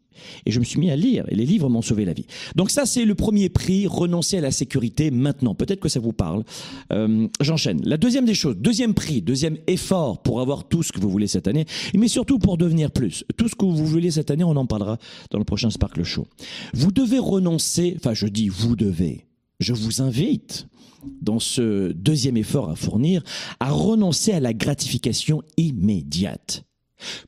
Et 0.45 0.51
je 0.51 0.59
me 0.59 0.65
suis 0.65 0.79
mis 0.79 0.89
à 0.91 0.95
lire, 0.95 1.25
et 1.29 1.35
les 1.35 1.45
livres 1.45 1.69
m'ont 1.69 1.81
sauvé 1.81 2.05
la 2.05 2.13
vie. 2.13 2.25
Donc 2.55 2.69
ça, 2.69 2.85
c'est 2.85 3.05
le 3.05 3.15
premier 3.15 3.49
prix, 3.49 3.87
renoncer 3.87 4.37
à 4.37 4.41
la 4.41 4.51
sécurité 4.51 5.11
maintenant. 5.11 5.55
Peut-être 5.55 5.79
que 5.79 5.89
ça 5.89 5.99
vous 5.99 6.13
parle. 6.13 6.43
Euh, 6.91 7.27
J'enchaîne. 7.41 7.81
La 7.83 7.97
deuxième 7.97 8.25
des 8.25 8.33
choses, 8.33 8.57
deuxième 8.57 8.93
prix, 8.93 9.21
deuxième 9.21 9.57
effort 9.67 10.21
pour 10.21 10.41
avoir 10.41 10.67
tout 10.67 10.83
ce 10.83 10.91
que 10.91 10.99
vous 10.99 11.09
voulez 11.09 11.27
cette 11.27 11.47
année, 11.47 11.65
mais 11.93 12.07
surtout 12.07 12.39
pour 12.39 12.57
devenir 12.57 12.91
plus. 12.91 13.23
Tout 13.37 13.47
ce 13.47 13.55
que 13.55 13.65
vous 13.65 13.85
voulez 13.85 14.11
cette 14.11 14.31
année, 14.31 14.43
on 14.43 14.55
en 14.55 14.65
parlera 14.65 14.97
dans 15.31 15.39
le 15.39 15.45
prochain 15.45 15.69
Sparkle 15.69 16.03
Show. 16.03 16.27
Vous 16.73 16.91
devez 16.91 17.19
renoncer, 17.19 17.95
enfin 17.97 18.13
je 18.13 18.27
dis 18.27 18.49
vous 18.49 18.75
devez, 18.75 19.25
je 19.59 19.73
vous 19.73 20.01
invite 20.01 20.67
dans 21.21 21.39
ce 21.39 21.91
deuxième 21.91 22.37
effort 22.37 22.69
à 22.69 22.75
fournir, 22.75 23.23
à 23.59 23.71
renoncer 23.71 24.33
à 24.33 24.39
la 24.39 24.53
gratification 24.53 25.41
immédiate 25.57 26.63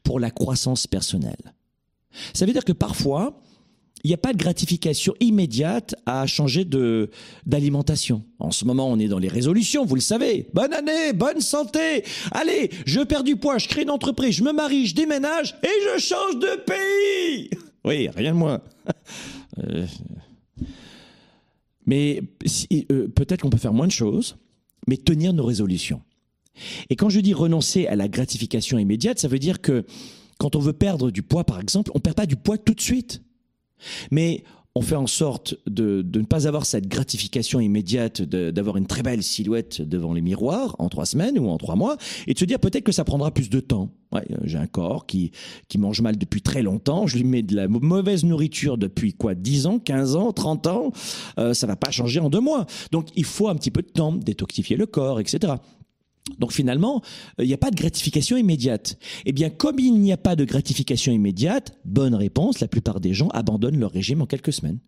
pour 0.03 0.19
la 0.19 0.31
croissance 0.31 0.87
personnelle. 0.87 1.53
Ça 2.33 2.45
veut 2.45 2.53
dire 2.53 2.65
que 2.65 2.73
parfois, 2.73 3.41
il 4.03 4.07
n'y 4.07 4.13
a 4.13 4.17
pas 4.17 4.33
de 4.33 4.37
gratification 4.37 5.13
immédiate 5.19 5.95
à 6.05 6.25
changer 6.25 6.65
de 6.65 7.09
d'alimentation. 7.45 8.23
En 8.39 8.51
ce 8.51 8.65
moment, 8.65 8.87
on 8.89 8.97
est 8.99 9.07
dans 9.07 9.19
les 9.19 9.27
résolutions, 9.27 9.85
vous 9.85 9.95
le 9.95 10.01
savez. 10.01 10.47
Bonne 10.53 10.73
année, 10.73 11.13
bonne 11.13 11.41
santé. 11.41 12.03
Allez, 12.31 12.71
je 12.85 13.01
perds 13.01 13.23
du 13.23 13.35
poids, 13.35 13.57
je 13.57 13.67
crée 13.67 13.83
une 13.83 13.91
entreprise, 13.91 14.35
je 14.35 14.43
me 14.43 14.53
marie, 14.53 14.87
je 14.87 14.95
déménage 14.95 15.55
et 15.63 15.67
je 15.95 16.01
change 16.01 16.39
de 16.39 16.59
pays. 16.65 17.49
Oui, 17.83 18.09
rien 18.09 18.33
de 18.33 18.37
moins. 18.37 18.61
Euh, 19.57 19.85
mais 21.85 22.21
euh, 22.89 23.09
peut-être 23.09 23.41
qu'on 23.41 23.49
peut 23.49 23.57
faire 23.57 23.73
moins 23.73 23.85
de 23.85 23.91
choses, 23.91 24.37
mais 24.87 24.95
tenir 24.95 25.33
nos 25.33 25.43
résolutions. 25.43 26.01
Et 26.89 26.95
quand 26.95 27.09
je 27.09 27.19
dis 27.19 27.33
renoncer 27.33 27.85
à 27.87 27.97
la 27.97 28.07
gratification 28.07 28.77
immédiate, 28.77 29.19
ça 29.19 29.27
veut 29.27 29.39
dire 29.39 29.61
que 29.61 29.83
quand 30.41 30.55
on 30.55 30.59
veut 30.59 30.73
perdre 30.73 31.11
du 31.11 31.21
poids, 31.21 31.43
par 31.43 31.59
exemple, 31.59 31.91
on 31.93 31.99
perd 31.99 32.15
pas 32.15 32.25
du 32.25 32.35
poids 32.35 32.57
tout 32.57 32.73
de 32.73 32.81
suite. 32.81 33.21
Mais 34.09 34.43
on 34.73 34.81
fait 34.81 34.95
en 34.95 35.05
sorte 35.05 35.55
de, 35.67 36.03
ne 36.15 36.23
pas 36.23 36.47
avoir 36.47 36.65
cette 36.65 36.87
gratification 36.87 37.59
immédiate 37.59 38.23
d'avoir 38.23 38.77
une 38.77 38.87
très 38.87 39.03
belle 39.03 39.21
silhouette 39.21 39.83
devant 39.83 40.13
les 40.13 40.21
miroirs 40.21 40.75
en 40.79 40.89
trois 40.89 41.05
semaines 41.05 41.37
ou 41.37 41.47
en 41.47 41.59
trois 41.59 41.75
mois 41.75 41.97
et 42.25 42.33
de 42.33 42.39
se 42.39 42.45
dire 42.45 42.59
peut-être 42.59 42.83
que 42.83 42.91
ça 42.91 43.03
prendra 43.03 43.29
plus 43.29 43.51
de 43.51 43.59
temps. 43.59 43.91
Euh, 44.15 44.19
j'ai 44.45 44.57
un 44.57 44.65
corps 44.65 45.05
qui, 45.05 45.31
qui 45.67 45.77
mange 45.77 46.01
mal 46.01 46.17
depuis 46.17 46.41
très 46.41 46.63
longtemps, 46.63 47.05
je 47.05 47.17
lui 47.17 47.23
mets 47.23 47.43
de 47.43 47.55
la 47.55 47.67
mauvaise 47.67 48.23
nourriture 48.23 48.79
depuis 48.79 49.13
quoi 49.13 49.35
10 49.35 49.67
ans, 49.67 49.77
15 49.77 50.15
ans, 50.15 50.33
30 50.33 50.67
ans, 50.67 50.91
euh, 51.37 51.53
ça 51.53 51.67
va 51.67 51.75
pas 51.75 51.91
changer 51.91 52.19
en 52.19 52.31
deux 52.31 52.41
mois. 52.41 52.65
Donc 52.91 53.09
il 53.15 53.25
faut 53.25 53.47
un 53.47 53.55
petit 53.55 53.71
peu 53.71 53.83
de 53.83 53.89
temps, 53.89 54.11
détoxifier 54.11 54.75
le 54.75 54.87
corps, 54.87 55.19
etc. 55.19 55.53
Donc 56.39 56.53
finalement, 56.53 57.01
il 57.39 57.45
n'y 57.45 57.53
a 57.53 57.57
pas 57.57 57.71
de 57.71 57.75
gratification 57.75 58.37
immédiate. 58.37 58.97
Eh 59.25 59.31
bien, 59.31 59.49
comme 59.49 59.79
il 59.79 59.93
n'y 59.93 60.11
a 60.11 60.17
pas 60.17 60.35
de 60.35 60.45
gratification 60.45 61.11
immédiate, 61.11 61.77
bonne 61.83 62.15
réponse, 62.15 62.59
la 62.59 62.67
plupart 62.67 62.99
des 62.99 63.13
gens 63.13 63.29
abandonnent 63.29 63.79
leur 63.79 63.91
régime 63.91 64.21
en 64.21 64.25
quelques 64.25 64.53
semaines. 64.53 64.79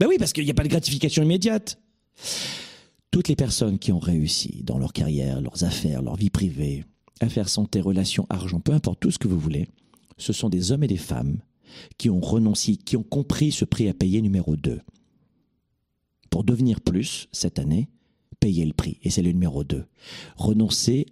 Ben 0.00 0.06
oui, 0.08 0.16
parce 0.18 0.32
qu'il 0.32 0.44
n'y 0.44 0.50
a 0.50 0.54
pas 0.54 0.64
de 0.64 0.68
gratification 0.68 1.22
immédiate. 1.22 1.78
Toutes 3.10 3.28
les 3.28 3.36
personnes 3.36 3.78
qui 3.78 3.92
ont 3.92 4.00
réussi 4.00 4.62
dans 4.64 4.78
leur 4.78 4.92
carrière, 4.92 5.40
leurs 5.40 5.62
affaires, 5.62 6.02
leur 6.02 6.16
vie 6.16 6.30
privée, 6.30 6.84
affaires 7.20 7.48
santé, 7.48 7.80
relations, 7.80 8.26
argent, 8.28 8.58
peu 8.60 8.72
importe 8.72 9.00
tout 9.00 9.12
ce 9.12 9.18
que 9.18 9.28
vous 9.28 9.38
voulez, 9.38 9.68
ce 10.18 10.32
sont 10.32 10.48
des 10.48 10.72
hommes 10.72 10.82
et 10.82 10.88
des 10.88 10.96
femmes 10.96 11.38
qui 11.98 12.10
ont 12.10 12.20
renoncé, 12.20 12.76
qui 12.76 12.96
ont 12.96 13.02
compris 13.02 13.52
ce 13.52 13.64
prix 13.64 13.88
à 13.88 13.94
payer 13.94 14.20
numéro 14.20 14.56
2. 14.56 14.80
Pour 16.30 16.44
devenir 16.44 16.80
plus 16.80 17.28
cette 17.32 17.58
année, 17.58 17.88
payer 18.40 18.64
le 18.64 18.72
prix. 18.72 18.98
Et 19.02 19.10
c'est 19.10 19.22
le 19.22 19.32
numéro 19.32 19.64
2. 19.64 19.84
Renoncer 20.36 21.06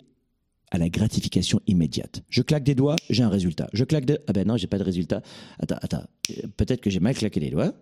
à 0.71 0.79
la 0.79 0.88
gratification 0.88 1.61
immédiate. 1.67 2.23
Je 2.31 2.41
claque 2.41 2.64
des 2.64 2.75
doigts, 2.75 2.97
j'ai 3.11 3.23
un 3.23 3.29
résultat. 3.29 3.69
Je 3.75 3.85
claque 3.85 4.07
des... 4.07 4.19
Ah 4.26 4.33
ben 4.33 4.47
non, 4.47 4.57
j'ai 4.57 4.67
pas 4.67 4.79
de 4.79 4.85
résultat. 4.85 5.23
Attends, 5.59 5.76
attends. 5.83 6.05
Peut-être 6.57 6.81
que 6.81 6.88
j'ai 6.88 7.00
mal 7.00 7.14
claqué 7.14 7.41
les 7.41 7.50
doigts. 7.50 7.75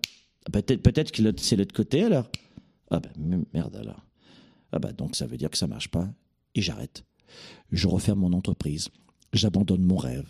Peut-être 0.52 0.82
peut 0.82 0.90
que 0.90 1.40
c'est 1.40 1.56
l'autre 1.56 1.74
côté 1.74 2.02
alors. 2.02 2.28
Ah 2.90 2.98
ben 3.00 3.44
merde 3.54 3.76
alors. 3.76 4.04
Ah 4.72 4.80
ben 4.80 4.92
donc 4.92 5.14
ça 5.14 5.26
veut 5.26 5.36
dire 5.36 5.50
que 5.50 5.58
ça 5.58 5.68
marche 5.68 5.88
pas. 5.88 6.08
Et 6.56 6.62
j'arrête. 6.62 7.04
Je 7.70 7.86
referme 7.86 8.20
mon 8.20 8.32
entreprise. 8.32 8.88
J'abandonne 9.32 9.84
mon 9.84 9.96
rêve. 9.96 10.26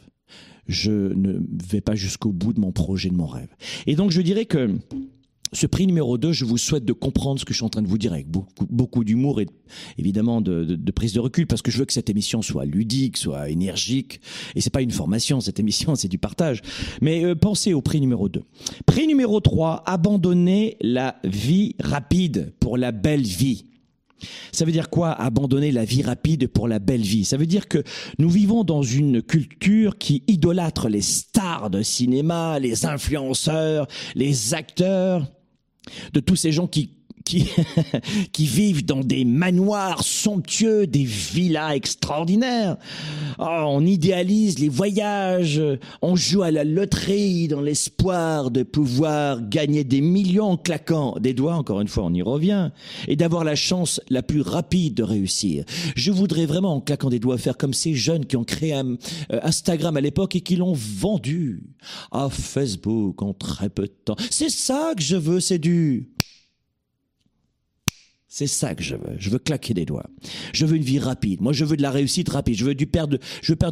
Je 0.66 0.92
ne 0.92 1.40
vais 1.64 1.80
pas 1.80 1.94
jusqu'au 1.94 2.30
bout 2.30 2.52
de 2.52 2.60
mon 2.60 2.72
projet, 2.72 3.08
de 3.08 3.14
mon 3.14 3.26
rêve. 3.26 3.48
Et 3.86 3.96
donc 3.96 4.10
je 4.10 4.20
dirais 4.20 4.44
que 4.44 4.76
ce 5.52 5.66
prix 5.66 5.86
numéro 5.86 6.16
2, 6.16 6.32
je 6.32 6.44
vous 6.44 6.58
souhaite 6.58 6.84
de 6.84 6.92
comprendre 6.92 7.40
ce 7.40 7.44
que 7.44 7.52
je 7.52 7.58
suis 7.58 7.64
en 7.64 7.68
train 7.68 7.82
de 7.82 7.88
vous 7.88 7.98
dire 7.98 8.12
avec 8.12 8.28
beaucoup, 8.28 8.66
beaucoup 8.70 9.04
d'humour 9.04 9.40
et 9.40 9.46
évidemment 9.98 10.40
de, 10.40 10.64
de, 10.64 10.92
prise 10.92 11.12
de 11.12 11.20
recul 11.20 11.46
parce 11.46 11.62
que 11.62 11.70
je 11.70 11.78
veux 11.78 11.84
que 11.84 11.92
cette 11.92 12.10
émission 12.10 12.40
soit 12.42 12.64
ludique, 12.64 13.16
soit 13.16 13.50
énergique. 13.50 14.20
Et 14.54 14.60
c'est 14.60 14.70
pas 14.70 14.82
une 14.82 14.92
formation, 14.92 15.40
cette 15.40 15.58
émission, 15.58 15.94
c'est 15.96 16.08
du 16.08 16.18
partage. 16.18 16.62
Mais 17.00 17.24
euh, 17.24 17.34
pensez 17.34 17.74
au 17.74 17.82
prix 17.82 18.00
numéro 18.00 18.28
2. 18.28 18.42
Prix 18.86 19.06
numéro 19.06 19.40
3, 19.40 19.82
abandonner 19.86 20.76
la 20.80 21.16
vie 21.24 21.74
rapide 21.80 22.52
pour 22.60 22.76
la 22.76 22.92
belle 22.92 23.22
vie. 23.22 23.66
Ça 24.52 24.64
veut 24.64 24.72
dire 24.72 24.90
quoi 24.90 25.12
abandonner 25.12 25.72
la 25.72 25.84
vie 25.84 26.02
rapide 26.02 26.48
pour 26.48 26.68
la 26.68 26.78
belle 26.78 27.00
vie? 27.00 27.24
Ça 27.24 27.38
veut 27.38 27.46
dire 27.46 27.68
que 27.68 27.82
nous 28.18 28.28
vivons 28.28 28.64
dans 28.64 28.82
une 28.82 29.22
culture 29.22 29.98
qui 29.98 30.22
idolâtre 30.26 30.88
les 30.88 31.00
stars 31.00 31.70
de 31.70 31.82
cinéma, 31.82 32.58
les 32.58 32.84
influenceurs, 32.84 33.86
les 34.14 34.54
acteurs 34.54 35.26
de 36.12 36.20
tous 36.20 36.36
ces 36.36 36.52
gens 36.52 36.66
qui 36.66 36.90
qui, 38.32 38.46
vivent 38.46 38.84
dans 38.84 39.00
des 39.00 39.24
manoirs 39.24 40.02
somptueux, 40.02 40.86
des 40.86 41.04
villas 41.04 41.74
extraordinaires. 41.74 42.76
Oh, 43.38 43.64
on 43.66 43.86
idéalise 43.86 44.58
les 44.58 44.68
voyages, 44.68 45.62
on 46.02 46.16
joue 46.16 46.42
à 46.42 46.50
la 46.50 46.64
loterie 46.64 47.48
dans 47.48 47.60
l'espoir 47.60 48.50
de 48.50 48.62
pouvoir 48.62 49.40
gagner 49.48 49.84
des 49.84 50.00
millions 50.00 50.50
en 50.52 50.56
claquant 50.56 51.16
des 51.20 51.34
doigts, 51.34 51.54
encore 51.54 51.80
une 51.80 51.88
fois 51.88 52.04
on 52.04 52.14
y 52.14 52.22
revient, 52.22 52.70
et 53.08 53.16
d'avoir 53.16 53.44
la 53.44 53.54
chance 53.54 54.00
la 54.10 54.22
plus 54.22 54.40
rapide 54.40 54.94
de 54.94 55.02
réussir. 55.02 55.64
Je 55.96 56.10
voudrais 56.10 56.46
vraiment 56.46 56.76
en 56.76 56.80
claquant 56.80 57.10
des 57.10 57.18
doigts 57.18 57.38
faire 57.38 57.56
comme 57.56 57.74
ces 57.74 57.94
jeunes 57.94 58.26
qui 58.26 58.36
ont 58.36 58.44
créé 58.44 58.74
un, 58.74 58.96
euh, 59.32 59.40
Instagram 59.42 59.96
à 59.96 60.00
l'époque 60.00 60.36
et 60.36 60.40
qui 60.40 60.56
l'ont 60.56 60.74
vendu 60.74 61.62
à 62.10 62.28
Facebook 62.30 63.22
en 63.22 63.32
très 63.32 63.68
peu 63.68 63.84
de 63.84 63.94
temps. 64.04 64.16
C'est 64.30 64.50
ça 64.50 64.92
que 64.96 65.02
je 65.02 65.16
veux, 65.16 65.40
c'est 65.40 65.58
du 65.58 66.10
c'est 68.32 68.46
ça 68.46 68.76
que 68.76 68.82
je 68.82 68.94
veux. 68.94 69.16
Je 69.18 69.28
veux 69.28 69.40
claquer 69.40 69.74
des 69.74 69.84
doigts. 69.84 70.06
Je 70.52 70.64
veux 70.64 70.76
une 70.76 70.84
vie 70.84 71.00
rapide. 71.00 71.40
Moi, 71.40 71.52
je 71.52 71.64
veux 71.64 71.76
de 71.76 71.82
la 71.82 71.90
réussite 71.90 72.28
rapide. 72.28 72.54
Je 72.54 72.64
veux 72.64 72.76
du 72.76 72.86
perdre, 72.86 73.18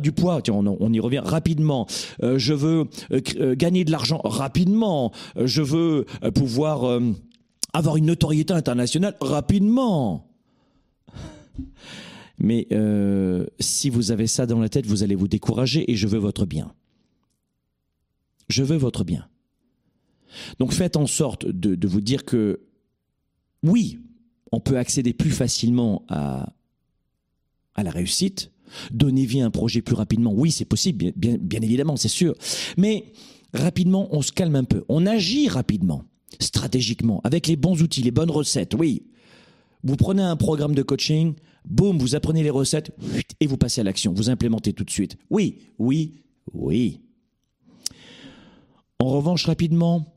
du 0.01 0.11
poids. 0.11 0.43
Tiens, 0.43 0.55
on, 0.55 0.93
y 0.93 0.99
revient 0.99 1.23
rapidement. 1.25 1.87
Euh, 2.25 2.39
je 2.41 2.55
veux 2.55 2.87
euh, 3.13 3.21
euh, 3.37 3.55
gagner 3.55 3.85
de 3.85 3.93
l'argent 3.93 4.21
rapidement. 4.25 5.13
je 5.37 5.63
veux 5.63 6.07
pouvoir 6.35 7.01
avoir 7.73 7.97
une 7.97 8.07
notoriété 8.07 8.53
internationale 8.53 9.15
rapidement. 9.21 10.29
Mais 12.41 12.67
si 13.61 13.91
vous 13.91 14.11
avez 14.11 14.27
ça 14.27 14.45
dans 14.47 14.59
la 14.59 14.69
tête, 14.69 14.87
vous 14.87 15.05
allez 15.05 15.15
vous 15.15 15.29
décourager 15.29 15.89
et 15.89 15.95
je 15.95 16.09
veux 16.09 16.19
votre 16.19 16.47
bien. 16.47 16.75
Je 18.49 18.65
veux 18.65 18.77
votre 18.77 19.05
bien. 19.05 19.29
Donc 20.59 20.73
faites 20.73 20.97
en 20.97 21.07
sorte 21.07 21.47
de 21.47 21.87
vous 21.87 22.01
dire 22.01 22.25
que 22.25 22.61
oui, 23.63 23.99
on 24.53 24.61
peut 24.61 24.79
accéder 24.79 25.13
plus 25.13 25.31
facilement 25.31 26.05
à, 26.09 26.53
la 27.77 27.91
réussite, 27.91 28.51
donner 28.91 29.25
vie 29.25 29.41
à 29.41 29.47
un 29.47 29.51
projet 29.51 29.83
plus 29.83 29.95
rapidement. 29.95 30.33
Oui, 30.33 30.51
c'est 30.51 30.65
possible, 30.65 31.13
bien, 31.17 31.37
bien, 31.39 31.61
évidemment, 31.61 31.97
c'est 31.97 32.09
sûr. 32.09 32.35
Mais 32.77 33.13
rapidement, 33.55 34.09
on 34.11 34.21
se 34.21 34.33
calme 34.33 34.57
un 34.57 34.65
peu. 34.65 34.85
On 34.89 35.07
agit 35.07 35.49
rapidement, 35.49 36.05
stratégiquement, 36.41 37.21
avec 37.25 37.47
les 37.47 37.57
bons 37.57 37.81
outils, 37.83 38.03
les 38.03 38.11
bonnes 38.11 38.31
recettes. 38.31 38.75
Oui. 38.75 39.05
Vous 39.85 39.97
prenez 39.97 40.23
un 40.23 40.35
programme 40.35 40.75
de 40.75 40.83
coaching, 40.83 41.35
boum, 41.65 41.99
vous 41.99 42.17
apprenez 42.17 42.43
les 42.43 42.51
recettes 42.51 42.91
et 43.39 43.47
vous 43.47 43.57
passez 43.57 43.81
à 43.81 43.85
l'action. 43.85 44.13
Vous 44.13 44.29
implémentez 44.29 44.73
tout 44.73 44.85
de 44.85 44.91
suite. 44.91 45.17
Oui, 45.31 45.61
oui, 45.79 46.25
oui. 46.53 47.01
En 48.99 49.07
revanche, 49.07 49.47
rapidement, 49.47 50.17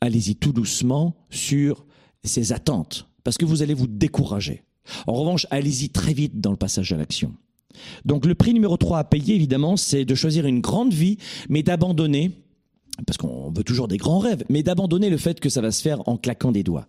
allez-y 0.00 0.36
tout 0.36 0.54
doucement 0.54 1.14
sur 1.28 1.84
ces 2.24 2.52
attentes 2.52 3.06
parce 3.24 3.38
que 3.38 3.44
vous 3.44 3.62
allez 3.62 3.74
vous 3.74 3.86
décourager. 3.86 4.62
En 5.06 5.14
revanche, 5.14 5.46
allez-y 5.50 5.88
très 5.88 6.12
vite 6.12 6.40
dans 6.40 6.50
le 6.50 6.56
passage 6.56 6.92
à 6.92 6.96
l'action. 6.96 7.32
Donc 8.04 8.26
le 8.26 8.34
prix 8.34 8.54
numéro 8.54 8.76
3 8.76 8.98
à 8.98 9.04
payer, 9.04 9.34
évidemment, 9.34 9.76
c'est 9.76 10.04
de 10.04 10.14
choisir 10.14 10.46
une 10.46 10.60
grande 10.60 10.92
vie, 10.92 11.16
mais 11.48 11.62
d'abandonner 11.62 12.44
parce 13.06 13.16
qu'on 13.16 13.50
veut 13.50 13.64
toujours 13.64 13.88
des 13.88 13.96
grands 13.96 14.20
rêves, 14.20 14.44
mais 14.48 14.62
d'abandonner 14.62 15.10
le 15.10 15.16
fait 15.16 15.40
que 15.40 15.48
ça 15.48 15.60
va 15.60 15.72
se 15.72 15.82
faire 15.82 16.06
en 16.08 16.16
claquant 16.16 16.52
des 16.52 16.62
doigts. 16.62 16.86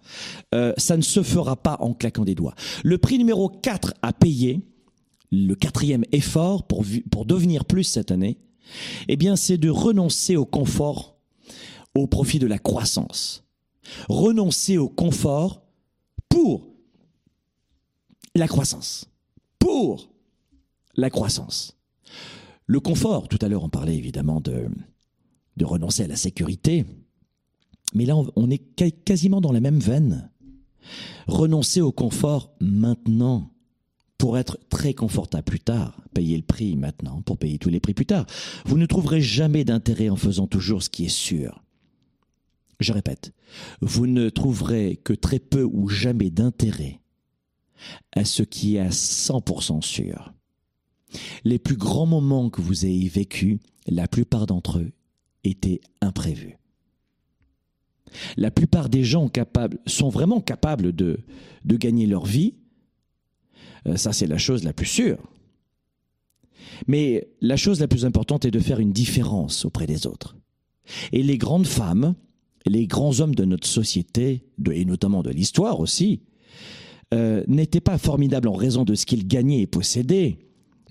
Euh, 0.54 0.72
ça 0.78 0.98
ne 0.98 1.02
se 1.02 1.24
fera 1.24 1.56
pas 1.56 1.78
en 1.80 1.94
claquant 1.94 2.26
des 2.26 2.36
doigts. 2.36 2.54
Le 2.84 3.00
prix 3.00 3.18
numéro 3.18 3.50
4 3.50 3.96
à 4.04 4.14
payer, 4.14 4.62
le 5.32 5.56
quatrième 5.56 6.06
effort 6.12 6.68
pour, 6.68 6.86
pour 7.10 7.26
devenir 7.26 7.66
plus 7.66 7.84
cette 7.84 8.12
année, 8.12 8.38
eh 9.08 9.16
bien, 9.16 9.36
c'est 9.36 9.58
de 9.58 9.70
renoncer 9.70 10.36
au 10.36 10.46
confort 10.46 11.18
au 11.96 12.08
profit 12.08 12.40
de 12.40 12.48
la 12.48 12.60
croissance. 12.60 13.44
Renoncer 14.10 14.78
au 14.78 14.90
confort 14.90 15.65
pour 16.36 16.68
la 18.36 18.50
croissance. 18.50 19.06
Pour 19.58 20.10
la 20.96 21.10
croissance. 21.10 21.78
Le 22.66 22.82
confort, 22.82 23.30
tout 23.30 23.40
à 23.42 23.48
l'heure 23.48 23.64
on 23.64 23.70
parlait 23.70 23.96
évidemment 23.96 24.42
de, 24.42 24.68
renoncer 25.62 26.04
à 26.04 26.08
la 26.08 26.18
sécurité, 26.18 26.84
mais 27.94 28.06
là 28.06 28.18
on, 28.18 28.50
est 28.50 28.58
quasiment 29.06 29.40
dans 29.40 29.54
la 29.54 29.62
même 29.62 29.80
veine. 29.80 30.30
Renoncer 31.28 31.80
au 31.80 31.94
confort 31.94 32.54
maintenant 32.60 33.50
pour 34.18 34.38
être 34.38 34.60
très 34.70 34.94
confortable 34.94 35.46
plus 35.46 35.62
tard, 35.62 36.02
payer 36.14 36.36
le 36.36 36.44
prix 36.44 36.76
maintenant 36.76 37.22
pour 37.22 37.38
payer 37.38 37.60
tous 37.60 37.70
les 37.70 37.80
prix 37.80 37.94
plus 37.94 38.06
tard. 38.06 38.26
Vous 38.66 38.78
ne 38.78 38.86
trouverez 38.86 39.22
jamais 39.22 39.64
d'intérêt 39.64 40.10
en 40.10 40.18
faisant 40.18 40.48
toujours 40.48 40.84
ce 40.84 40.90
qui 40.90 41.06
est 41.06 41.08
sûr. 41.08 41.65
Je 42.80 42.94
répète, 42.94 43.34
vous 43.82 44.08
ne 44.08 44.30
trouverez 44.30 44.98
que 45.04 45.14
très 45.14 45.40
peu 45.40 45.64
ou 45.64 45.88
jamais 45.88 46.30
d'intérêt 46.30 47.02
à 48.14 48.26
ce 48.26 48.44
qui 48.44 48.76
est 48.76 48.80
à 48.80 48.90
100% 48.90 49.82
sûr. 49.82 50.34
Les 51.44 51.60
plus 51.60 51.78
grands 51.78 52.06
moments 52.06 52.50
que 52.50 52.62
vous 52.62 52.86
ayez 52.86 53.08
vécus, 53.08 53.60
la 53.88 54.08
plupart 54.08 54.46
d'entre 54.48 54.80
eux, 54.80 54.92
étaient 55.44 55.82
imprévus. 56.02 56.58
La 58.38 58.52
plupart 58.52 58.90
des 58.90 59.04
gens 59.04 59.30
sont 59.88 60.10
vraiment 60.10 60.42
capables 60.42 60.94
de, 60.94 61.20
de 61.64 61.78
gagner 61.78 62.08
leur 62.08 62.26
vie. 62.26 62.56
Euh, 63.88 63.98
ça, 63.98 64.14
c'est 64.14 64.28
la 64.28 64.38
chose 64.38 64.64
la 64.64 64.74
plus 64.74 64.86
sûre. 64.86 65.20
Mais 66.88 67.30
la 67.42 67.58
chose 67.58 67.80
la 67.80 67.88
plus 67.88 68.06
importante 68.06 68.46
est 68.46 68.52
de 68.52 68.60
faire 68.60 68.80
une 68.80 68.94
différence 68.94 69.66
auprès 69.66 69.88
des 69.88 70.08
autres. 70.08 70.36
Et 71.12 71.24
les 71.24 71.38
grandes 71.38 71.68
femmes, 71.68 72.16
les 72.66 72.88
grands 72.88 73.20
hommes 73.20 73.36
de 73.36 73.46
notre 73.46 73.68
société, 73.68 74.44
et 74.72 74.86
notamment 74.86 75.22
de 75.22 75.30
l'histoire 75.30 75.80
aussi, 75.80 76.22
euh, 77.14 77.44
n'étaient 77.48 77.82
pas 77.82 77.98
formidables 77.98 78.48
en 78.48 78.56
raison 78.56 78.84
de 78.84 78.96
ce 78.96 79.06
qu'ils 79.06 79.28
gagnaient 79.28 79.62
et 79.62 79.68
possédaient, 79.68 80.40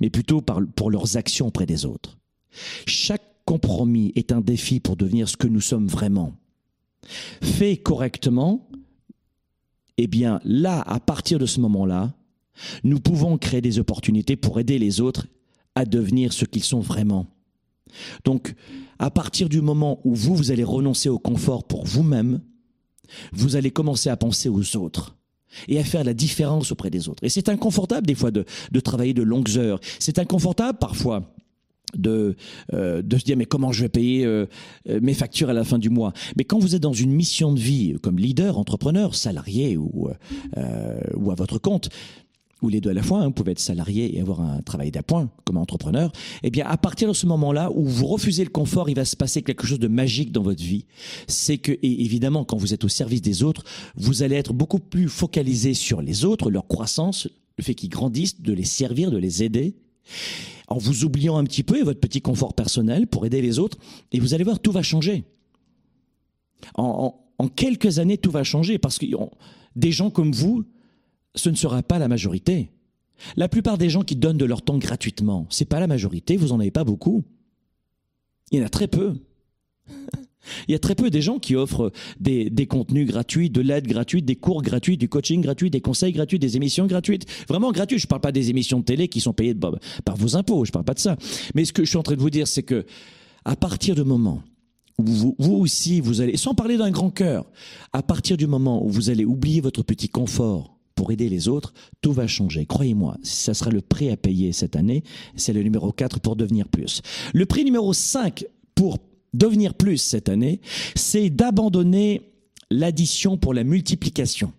mais 0.01 0.11
plutôt 0.11 0.41
pour 0.41 0.91
leurs 0.91 1.17
actions 1.17 1.49
auprès 1.49 1.67
des 1.67 1.85
autres. 1.85 2.19
Chaque 2.87 3.23
compromis 3.45 4.13
est 4.15 4.33
un 4.33 4.41
défi 4.41 4.81
pour 4.81 4.97
devenir 4.97 5.29
ce 5.29 5.37
que 5.37 5.49
nous 5.49 5.61
sommes 5.61 5.89
vraiment. 5.89 6.35
Fait 7.43 7.77
correctement, 7.77 8.69
eh 9.99 10.07
bien 10.07 10.41
là, 10.45 10.81
à 10.87 11.01
partir 11.01 11.39
de 11.39 11.47
ce 11.47 11.61
moment-là, 11.61 12.15
nous 12.85 13.01
pouvons 13.01 13.37
créer 13.37 13.61
des 13.61 13.79
opportunités 13.79 14.37
pour 14.37 14.59
aider 14.61 14.79
les 14.79 15.01
autres 15.01 15.27
à 15.75 15.85
devenir 15.85 16.33
ce 16.33 16.45
qu'ils 16.45 16.63
sont 16.63 16.81
vraiment. 16.81 17.27
Donc, 18.25 18.55
à 18.99 19.11
partir 19.11 19.49
du 19.49 19.61
moment 19.61 20.01
où 20.05 20.15
vous, 20.15 20.35
vous 20.35 20.51
allez 20.51 20.65
renoncer 20.65 21.09
au 21.09 21.19
confort 21.19 21.65
pour 21.65 21.85
vous-même, 21.85 22.41
vous 23.33 23.57
allez 23.57 23.71
commencer 23.71 24.11
à 24.11 24.17
penser 24.17 24.49
aux 24.49 24.77
autres 24.77 25.17
et 25.69 25.79
à 25.79 25.85
faire 25.85 26.05
la 26.05 26.15
différence 26.15 26.73
auprès 26.73 26.91
des 26.91 27.09
autres. 27.09 27.23
Et 27.25 27.29
c'est 27.29 27.49
inconfortable 27.49 28.07
des 28.07 28.15
fois 28.15 28.31
de, 28.31 28.45
travailler 28.81 29.15
de 29.15 29.23
longues 29.23 29.57
heures. 29.57 29.81
C'est 29.99 30.19
inconfortable 30.19 30.79
parfois 30.79 31.23
de, 31.97 32.35
euh, 32.73 33.03
de 33.03 33.19
se 33.19 33.25
dire 33.25 33.37
mais 33.37 33.47
comment 33.47 33.71
je 33.71 33.83
vais 33.83 33.89
payer 33.89 34.25
euh, 34.25 34.47
euh, 34.89 34.99
mes 35.01 35.15
factures 35.15 35.51
à 35.51 35.53
la 35.53 35.63
fin 35.63 35.79
du 35.79 35.91
mois? 35.91 36.13
Mais 36.37 36.45
quand 36.45 36.59
vous 36.59 36.75
êtes 36.75 36.83
dans 36.83 36.93
une 36.93 37.13
mission 37.13 37.53
de 37.53 37.61
vie 37.61 37.95
comme 38.03 38.19
leader, 38.19 38.59
entrepreneur, 38.59 39.15
salarié 39.15 39.77
ou, 39.77 40.09
ou 41.15 41.31
à 41.31 41.35
votre 41.35 41.59
compte, 41.59 41.89
ou 42.65 42.69
les 42.69 42.81
deux 42.81 42.91
à 42.91 42.95
la 42.95 43.03
fois, 43.03 43.21
hein, 43.21 43.27
vous 43.27 43.33
pouvez 43.33 43.53
être 43.53 43.61
salarié 43.61 44.17
et 44.17 44.21
avoir 44.21 44.41
un 44.41 44.63
travail 44.63 44.91
d'appoint 44.91 45.31
comme 45.45 45.59
entrepreneur, 45.59 46.11
eh 46.43 46.51
bien 46.51 46.67
à 46.67 46.77
partir 46.77 47.09
de 47.09 47.13
ce 47.13 47.27
moment-là 47.27 47.71
où 47.73 47.85
vous 47.87 48.07
refusez 48.07 48.43
le 48.43 48.51
confort, 48.51 48.89
il 48.89 48.97
va 48.97 49.05
se 49.05 49.17
passer 49.17 49.43
quelque 49.43 49.67
chose 49.67 49.79
de 49.79 49.89
magique 49.89 50.33
dans 50.33 50.43
votre 50.43 50.63
vie. 50.63 50.87
C'est 51.29 51.59
que, 51.59 51.73
et 51.73 52.05
évidemment, 52.05 52.45
quand 52.45 52.57
vous 52.57 52.73
êtes 52.73 52.85
au 52.85 52.89
service 52.89 53.23
des 53.23 53.43
autres, 53.43 53.65
vous 53.97 54.23
allez 54.23 54.37
être 54.37 54.53
beaucoup 54.53 54.79
plus 54.79 55.09
focalisé 55.09 55.75
sur 55.75 56.01
les 56.01 56.25
autres, 56.25 56.51
leur 56.51 56.67
croissance, 56.67 57.29
le 57.59 57.65
fait 57.65 57.75
qu'ils 57.75 57.91
grandissent, 57.91 58.41
de 58.41 58.53
les 58.53 58.65
servir, 58.65 59.11
de 59.11 59.19
les 59.19 59.43
aider, 59.43 59.77
en 60.69 60.79
vous 60.79 61.05
oubliant 61.05 61.37
un 61.37 61.45
petit 61.45 61.63
peu 61.63 61.79
et 61.79 61.83
votre 61.83 62.01
petit 62.01 62.23
confort 62.23 62.55
personnel 62.55 63.07
pour 63.07 63.27
aider 63.27 63.43
les 63.43 63.59
autres, 63.59 63.79
et 64.13 64.21
vous 64.21 64.35
allez 64.35 64.45
voir, 64.45 64.59
tout 64.59 64.73
va 64.73 64.83
changer. 64.83 65.25
En, 66.77 67.15
en 67.39 67.49
quelques 67.49 67.99
années, 67.99 68.17
tout 68.17 68.31
va 68.31 68.43
changer 68.43 68.79
parce 68.79 68.99
que 68.99 69.07
des 69.77 69.93
gens 69.93 70.11
comme 70.11 70.33
vous, 70.33 70.65
ce 71.35 71.51
ne 71.51 71.55
sera 71.55 71.83
pas 71.83 71.99
la 71.99 72.09
majorité. 72.09 72.71
La 73.37 73.49
plupart 73.49 73.79
des 73.79 73.91
gens 73.91 74.03
qui 74.03 74.17
donnent 74.17 74.39
de 74.39 74.45
leur 74.45 74.63
temps 74.63 74.79
gratuitement, 74.79 75.47
c'est 75.51 75.65
pas 75.65 75.81
la 75.81 75.87
majorité, 75.87 76.37
vous 76.37 76.53
en 76.53 76.61
avez 76.61 76.71
pas 76.71 76.85
beaucoup. 76.85 77.25
Il 78.51 78.59
y 78.59 78.63
en 78.63 78.67
a 78.67 78.69
très 78.69 78.89
peu. 78.89 79.15
Il 80.69 80.73
y 80.73 80.75
a 80.75 80.79
très 80.79 80.95
peu 80.95 81.09
des 81.09 81.23
gens 81.23 81.39
qui 81.39 81.57
offrent 81.57 81.91
des, 82.21 82.51
contenus 82.67 83.07
gratuits, 83.07 83.49
de 83.49 83.63
l'aide 83.63 83.87
gratuite, 83.87 84.27
des 84.27 84.37
cours 84.37 84.61
gratuits, 84.61 84.99
du 84.99 85.09
coaching 85.09 85.41
gratuit, 85.41 85.71
des 85.71 85.81
conseils 85.81 86.13
gratuits, 86.13 86.39
des 86.39 86.57
émissions 86.57 86.87
gratuites. 86.87 87.25
Vraiment 87.49 87.73
gratuites. 87.73 88.01
Je 88.01 88.07
ne 88.07 88.09
parle 88.09 88.21
pas 88.21 88.33
des 88.33 88.51
émissions 88.51 88.81
de 88.81 88.85
télé 88.85 89.09
qui 89.09 89.21
sont 89.21 89.33
payées 89.33 89.55
par 89.55 90.17
vos 90.17 90.37
impôts. 90.37 90.67
Je 90.67 90.71
ne 90.71 90.73
parle 90.73 90.85
pas 90.85 90.93
de 90.93 90.99
ça. 90.99 91.17
Mais 91.55 91.65
ce 91.65 91.73
que 91.73 91.83
je 91.85 91.89
suis 91.89 91.97
en 91.97 92.03
train 92.03 92.15
de 92.15 92.21
vous 92.21 92.29
dire, 92.29 92.47
c'est 92.47 92.63
que 92.63 92.85
à 93.47 93.57
partir 93.57 93.95
du 93.95 94.05
moment 94.05 94.43
où 94.99 95.07
vous, 95.07 95.37
vous 95.39 95.55
aussi, 95.55 96.01
vous 96.01 96.21
allez, 96.21 96.37
sans 96.37 96.55
parler 96.55 96.77
d'un 96.77 96.91
grand 96.91 97.11
cœur, 97.11 97.51
à 97.93 98.03
partir 98.03 98.37
du 98.37 98.47
moment 98.47 98.85
où 98.85 98.91
vous 98.91 99.09
allez 99.09 99.25
oublier 99.25 99.63
votre 99.63 99.83
petit 99.83 100.11
confort, 100.11 100.74
pour 100.95 101.11
aider 101.11 101.29
les 101.29 101.49
autres, 101.49 101.73
tout 102.01 102.13
va 102.13 102.27
changer. 102.27 102.67
Croyez-moi, 102.67 103.17
ça 103.23 103.55
sera 103.55 103.71
le 103.71 103.81
prix 103.81 104.11
à 104.11 104.17
payer 104.17 104.53
cette 104.53 104.77
année. 104.77 105.03
C'est 105.37 105.53
le 105.53 105.63
numéro 105.63 105.93
4 105.93 106.21
pour 106.21 106.37
devenir 106.37 106.69
plus. 106.69 107.03
Le 107.33 107.47
prix 107.47 107.65
numéro 107.65 107.93
5 107.93 108.45
pour 108.75 108.99
devenir 109.33 109.75
plus 109.75 109.99
cette 109.99 110.29
année, 110.29 110.61
c'est 110.95 111.31
d'abandonner 111.31 112.33
l'addition 112.71 113.37
pour 113.37 113.55
la 113.55 113.65
multiplication. 113.65 114.53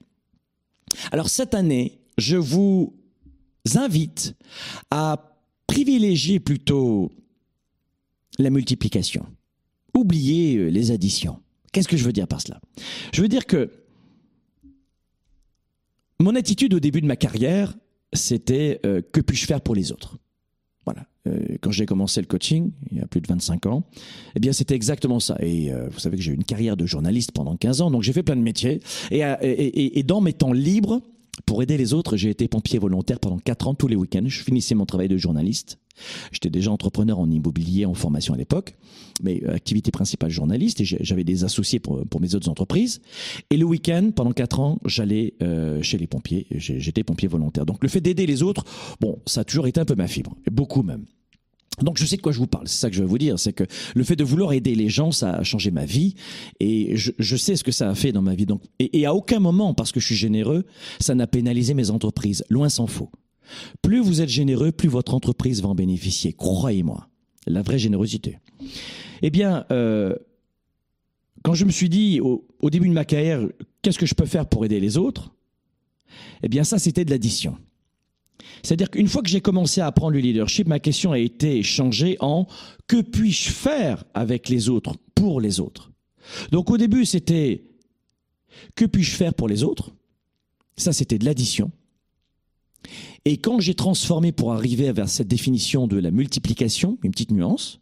Alors 1.11 1.29
cette 1.29 1.53
année, 1.53 1.99
je 2.17 2.37
vous 2.37 2.93
invite 3.75 4.35
à 4.91 5.39
privilégier 5.67 6.39
plutôt 6.39 7.11
la 8.37 8.49
multiplication. 8.49 9.25
Oubliez 9.93 10.57
euh, 10.57 10.67
les 10.67 10.91
additions. 10.91 11.39
Qu'est-ce 11.71 11.87
que 11.87 11.97
je 11.97 12.03
veux 12.03 12.13
dire 12.13 12.27
par 12.27 12.41
cela? 12.41 12.59
Je 13.13 13.21
veux 13.21 13.27
dire 13.27 13.45
que 13.45 13.71
mon 16.19 16.35
attitude 16.35 16.73
au 16.73 16.79
début 16.79 17.01
de 17.01 17.07
ma 17.07 17.15
carrière, 17.15 17.75
c'était 18.13 18.79
euh, 18.85 19.01
que 19.11 19.21
puis-je 19.21 19.45
faire 19.45 19.61
pour 19.61 19.75
les 19.75 19.91
autres? 19.91 20.17
Voilà. 20.85 21.07
Euh, 21.27 21.57
quand 21.61 21.71
j'ai 21.71 21.85
commencé 21.85 22.21
le 22.21 22.27
coaching, 22.27 22.71
il 22.91 22.97
y 22.99 23.01
a 23.01 23.07
plus 23.07 23.21
de 23.21 23.27
25 23.27 23.65
ans, 23.65 23.83
eh 24.35 24.39
bien 24.39 24.53
c'était 24.53 24.75
exactement 24.75 25.19
ça. 25.19 25.35
Et 25.39 25.73
euh, 25.73 25.89
vous 25.89 25.99
savez 25.99 26.17
que 26.17 26.23
j'ai 26.23 26.31
eu 26.31 26.35
une 26.35 26.43
carrière 26.43 26.77
de 26.77 26.85
journaliste 26.85 27.31
pendant 27.31 27.57
15 27.57 27.81
ans, 27.81 27.91
donc 27.91 28.03
j'ai 28.03 28.13
fait 28.13 28.23
plein 28.23 28.35
de 28.35 28.41
métiers. 28.41 28.81
Et, 29.11 29.21
et, 29.41 29.99
et, 29.99 30.03
dans 30.03 30.21
mes 30.21 30.33
temps 30.33 30.53
libres, 30.53 31.01
pour 31.45 31.61
aider 31.63 31.77
les 31.77 31.93
autres, 31.93 32.15
j'ai 32.15 32.29
été 32.29 32.47
pompier 32.47 32.79
volontaire 32.79 33.19
pendant 33.19 33.39
4 33.39 33.67
ans 33.67 33.73
tous 33.73 33.87
les 33.87 33.95
week-ends. 33.95 34.23
Je 34.25 34.41
finissais 34.41 34.75
mon 34.75 34.85
travail 34.85 35.07
de 35.07 35.17
journaliste. 35.17 35.79
J'étais 36.31 36.49
déjà 36.49 36.71
entrepreneur 36.71 37.19
en 37.19 37.29
immobilier, 37.29 37.85
en 37.85 37.93
formation 37.93 38.33
à 38.33 38.37
l'époque, 38.37 38.75
mais 39.21 39.41
euh, 39.43 39.55
activité 39.55 39.91
principale 39.91 40.31
journaliste 40.31 40.81
et 40.81 40.85
j'avais 40.85 41.23
des 41.23 41.43
associés 41.43 41.79
pour, 41.79 42.03
mes 42.19 42.35
autres 42.35 42.49
entreprises. 42.49 43.01
Et 43.49 43.57
le 43.57 43.65
week-end, 43.65 44.11
pendant 44.15 44.31
quatre 44.31 44.59
ans, 44.59 44.79
j'allais 44.85 45.33
euh, 45.41 45.81
chez 45.81 45.97
les 45.97 46.07
pompiers. 46.07 46.47
J'étais 46.51 47.03
pompier 47.03 47.27
volontaire. 47.27 47.65
Donc 47.65 47.81
le 47.81 47.89
fait 47.89 48.01
d'aider 48.01 48.25
les 48.25 48.43
autres, 48.43 48.63
bon, 48.99 49.19
ça 49.25 49.41
a 49.41 49.43
toujours 49.43 49.67
été 49.67 49.79
un 49.79 49.85
peu 49.85 49.95
ma 49.95 50.07
fibre, 50.07 50.35
beaucoup 50.51 50.83
même. 50.83 51.05
Donc 51.81 51.97
je 51.97 52.05
sais 52.05 52.15
de 52.15 52.21
quoi 52.21 52.31
je 52.31 52.37
vous 52.37 52.47
parle, 52.47 52.67
c'est 52.67 52.79
ça 52.79 52.89
que 52.89 52.95
je 52.95 53.01
veux 53.01 53.07
vous 53.07 53.17
dire, 53.17 53.37
c'est 53.37 53.51
que 53.51 53.65
le 53.95 54.03
fait 54.03 54.15
de 54.15 54.23
vouloir 54.23 54.53
aider 54.53 54.75
les 54.75 54.87
gens, 54.87 55.11
ça 55.11 55.33
a 55.33 55.43
changé 55.43 55.71
ma 55.71 55.85
vie 55.85 56.15
et 56.61 56.95
je, 56.95 57.35
sais 57.35 57.57
ce 57.57 57.65
que 57.65 57.71
ça 57.71 57.89
a 57.89 57.95
fait 57.95 58.13
dans 58.13 58.21
ma 58.21 58.33
vie. 58.33 58.45
Donc, 58.45 58.61
et, 58.79 58.99
et 58.99 59.05
à 59.05 59.13
aucun 59.13 59.39
moment, 59.39 59.73
parce 59.73 59.91
que 59.91 59.99
je 59.99 60.05
suis 60.05 60.15
généreux, 60.15 60.65
ça 60.99 61.15
n'a 61.15 61.27
pénalisé 61.27 61.73
mes 61.73 61.89
entreprises, 61.89 62.45
loin 62.49 62.69
s'en 62.69 62.87
faut. 62.87 63.09
Plus 63.81 63.99
vous 63.99 64.21
êtes 64.21 64.29
généreux, 64.29 64.71
plus 64.71 64.89
votre 64.89 65.13
entreprise 65.13 65.61
va 65.61 65.69
en 65.69 65.75
bénéficier. 65.75 66.33
Croyez-moi, 66.33 67.07
la 67.47 67.61
vraie 67.61 67.79
générosité. 67.79 68.39
Eh 69.21 69.29
bien, 69.29 69.65
euh, 69.71 70.15
quand 71.43 71.53
je 71.53 71.65
me 71.65 71.71
suis 71.71 71.89
dit 71.89 72.19
au, 72.21 72.69
début 72.69 72.89
de 72.89 72.93
ma 72.93 73.05
carrière, 73.05 73.47
qu'est-ce 73.81 73.99
que 73.99 74.05
je 74.05 74.15
peux 74.15 74.25
faire 74.25 74.47
pour 74.47 74.65
aider 74.65 74.79
les 74.79 74.97
autres? 74.97 75.31
Eh 76.43 76.49
bien, 76.49 76.63
ça, 76.63 76.79
c'était 76.79 77.05
de 77.05 77.11
l'addition. 77.11 77.57
C'est-à-dire 78.63 78.89
qu'une 78.89 79.07
fois 79.07 79.21
que 79.21 79.29
j'ai 79.29 79.41
commencé 79.41 79.81
à 79.81 79.87
apprendre 79.87 80.13
le 80.13 80.19
leadership, 80.19 80.67
ma 80.67 80.79
question 80.79 81.11
a 81.11 81.19
été 81.19 81.61
changée 81.61 82.17
en 82.19 82.47
que 82.87 83.01
puis-je 83.01 83.51
faire 83.51 84.03
avec 84.13 84.49
les 84.49 84.69
autres, 84.69 84.93
pour 85.13 85.39
les 85.39 85.59
autres? 85.59 85.91
Donc 86.51 86.71
au 86.71 86.77
début, 86.77 87.05
c'était 87.05 87.63
que 88.75 88.85
puis-je 88.85 89.15
faire 89.15 89.33
pour 89.33 89.47
les 89.47 89.63
autres? 89.63 89.91
Ça, 90.77 90.93
c'était 90.93 91.17
de 91.19 91.25
l'addition. 91.25 91.71
Et 93.25 93.37
quand 93.37 93.59
j'ai 93.59 93.75
transformé 93.75 94.31
pour 94.31 94.53
arriver 94.53 94.91
vers 94.91 95.09
cette 95.09 95.27
définition 95.27 95.87
de 95.87 95.97
la 95.97 96.11
multiplication, 96.11 96.97
une 97.03 97.11
petite 97.11 97.31
nuance, 97.31 97.79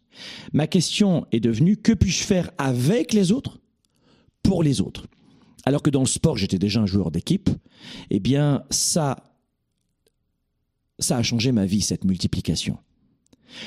ma 0.52 0.66
question 0.66 1.26
est 1.32 1.40
devenue 1.40 1.76
que 1.76 1.92
puis-je 1.92 2.24
faire 2.24 2.50
avec 2.58 3.12
les 3.12 3.32
autres 3.32 3.60
pour 4.42 4.62
les 4.62 4.80
autres? 4.80 5.06
Alors 5.64 5.82
que 5.82 5.90
dans 5.90 6.00
le 6.00 6.06
sport, 6.06 6.36
j'étais 6.36 6.58
déjà 6.58 6.80
un 6.80 6.86
joueur 6.86 7.10
d'équipe, 7.10 7.50
eh 8.10 8.20
bien 8.20 8.64
ça, 8.70 9.34
ça 10.98 11.16
a 11.16 11.22
changé 11.22 11.52
ma 11.52 11.66
vie, 11.66 11.80
cette 11.80 12.04
multiplication. 12.04 12.78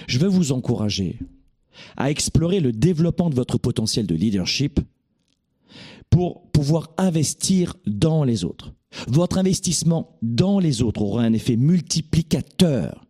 Je 0.08 0.20
veux 0.20 0.28
vous 0.28 0.52
encourager 0.52 1.18
à 1.96 2.10
explorer 2.10 2.60
le 2.60 2.72
développement 2.72 3.30
de 3.30 3.36
votre 3.36 3.58
potentiel 3.58 4.08
de 4.08 4.16
leadership 4.16 4.80
pour 6.10 6.50
pouvoir 6.52 6.92
investir 6.98 7.76
dans 7.86 8.24
les 8.24 8.44
autres. 8.44 8.74
Votre 9.08 9.38
investissement 9.38 10.18
dans 10.22 10.60
les 10.60 10.82
autres 10.82 11.02
aura 11.02 11.24
un 11.24 11.34
effet 11.34 11.58
multiplicateur 11.58 13.06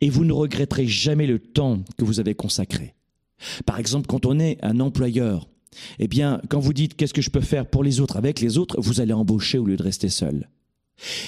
et 0.00 0.10
vous 0.10 0.24
ne 0.24 0.32
regretterez 0.32 0.86
jamais 0.86 1.26
le 1.26 1.38
temps 1.38 1.80
que 1.96 2.04
vous 2.04 2.20
avez 2.20 2.34
consacré. 2.34 2.94
Par 3.64 3.78
exemple, 3.78 4.06
quand 4.06 4.26
on 4.26 4.38
est 4.38 4.58
un 4.62 4.80
employeur, 4.80 5.48
eh 5.98 6.08
bien, 6.08 6.40
quand 6.48 6.60
vous 6.60 6.72
dites 6.72 6.96
qu'est-ce 6.96 7.14
que 7.14 7.22
je 7.22 7.30
peux 7.30 7.40
faire 7.40 7.68
pour 7.68 7.84
les 7.84 8.00
autres? 8.00 8.16
Avec 8.16 8.40
les 8.40 8.58
autres, 8.58 8.80
vous 8.80 9.00
allez 9.00 9.12
embaucher 9.12 9.58
au 9.58 9.66
lieu 9.66 9.76
de 9.76 9.82
rester 9.82 10.08
seul. 10.08 10.48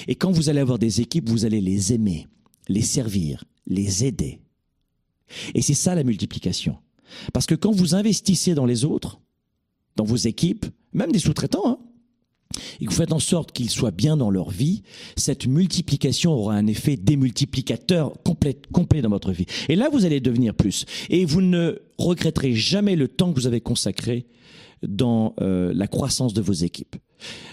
Et 0.07 0.15
quand 0.15 0.31
vous 0.31 0.49
allez 0.49 0.59
avoir 0.59 0.79
des 0.79 1.01
équipes, 1.01 1.29
vous 1.29 1.45
allez 1.45 1.61
les 1.61 1.93
aimer, 1.93 2.27
les 2.67 2.81
servir, 2.81 3.43
les 3.67 4.05
aider. 4.05 4.39
Et 5.53 5.61
c'est 5.61 5.75
ça 5.75 5.93
la 5.93 6.03
multiplication. 6.03 6.77
Parce 7.33 7.45
que 7.45 7.55
quand 7.55 7.71
vous 7.71 7.95
investissez 7.95 8.55
dans 8.55 8.65
les 8.65 8.85
autres, 8.85 9.19
dans 9.95 10.03
vos 10.05 10.15
équipes, 10.15 10.65
même 10.93 11.11
des 11.11 11.19
sous-traitants, 11.19 11.67
hein, 11.67 11.77
et 12.79 12.85
que 12.85 12.89
vous 12.89 12.97
faites 12.97 13.13
en 13.13 13.19
sorte 13.19 13.51
qu'ils 13.51 13.69
soient 13.69 13.91
bien 13.91 14.17
dans 14.17 14.31
leur 14.31 14.49
vie, 14.49 14.81
cette 15.15 15.45
multiplication 15.45 16.31
aura 16.33 16.55
un 16.55 16.67
effet 16.67 16.97
démultiplicateur 16.97 18.13
complet, 18.23 18.57
complet 18.71 19.01
dans 19.01 19.09
votre 19.09 19.31
vie. 19.31 19.45
Et 19.67 19.75
là, 19.75 19.89
vous 19.91 20.05
allez 20.05 20.19
devenir 20.19 20.55
plus. 20.55 20.85
Et 21.09 21.25
vous 21.25 21.41
ne 21.41 21.79
regretterez 21.97 22.55
jamais 22.55 22.95
le 22.95 23.07
temps 23.07 23.31
que 23.31 23.39
vous 23.39 23.47
avez 23.47 23.61
consacré 23.61 24.25
dans 24.83 25.33
euh, 25.41 25.71
la 25.73 25.87
croissance 25.87 26.33
de 26.33 26.41
vos 26.41 26.53
équipes. 26.53 26.95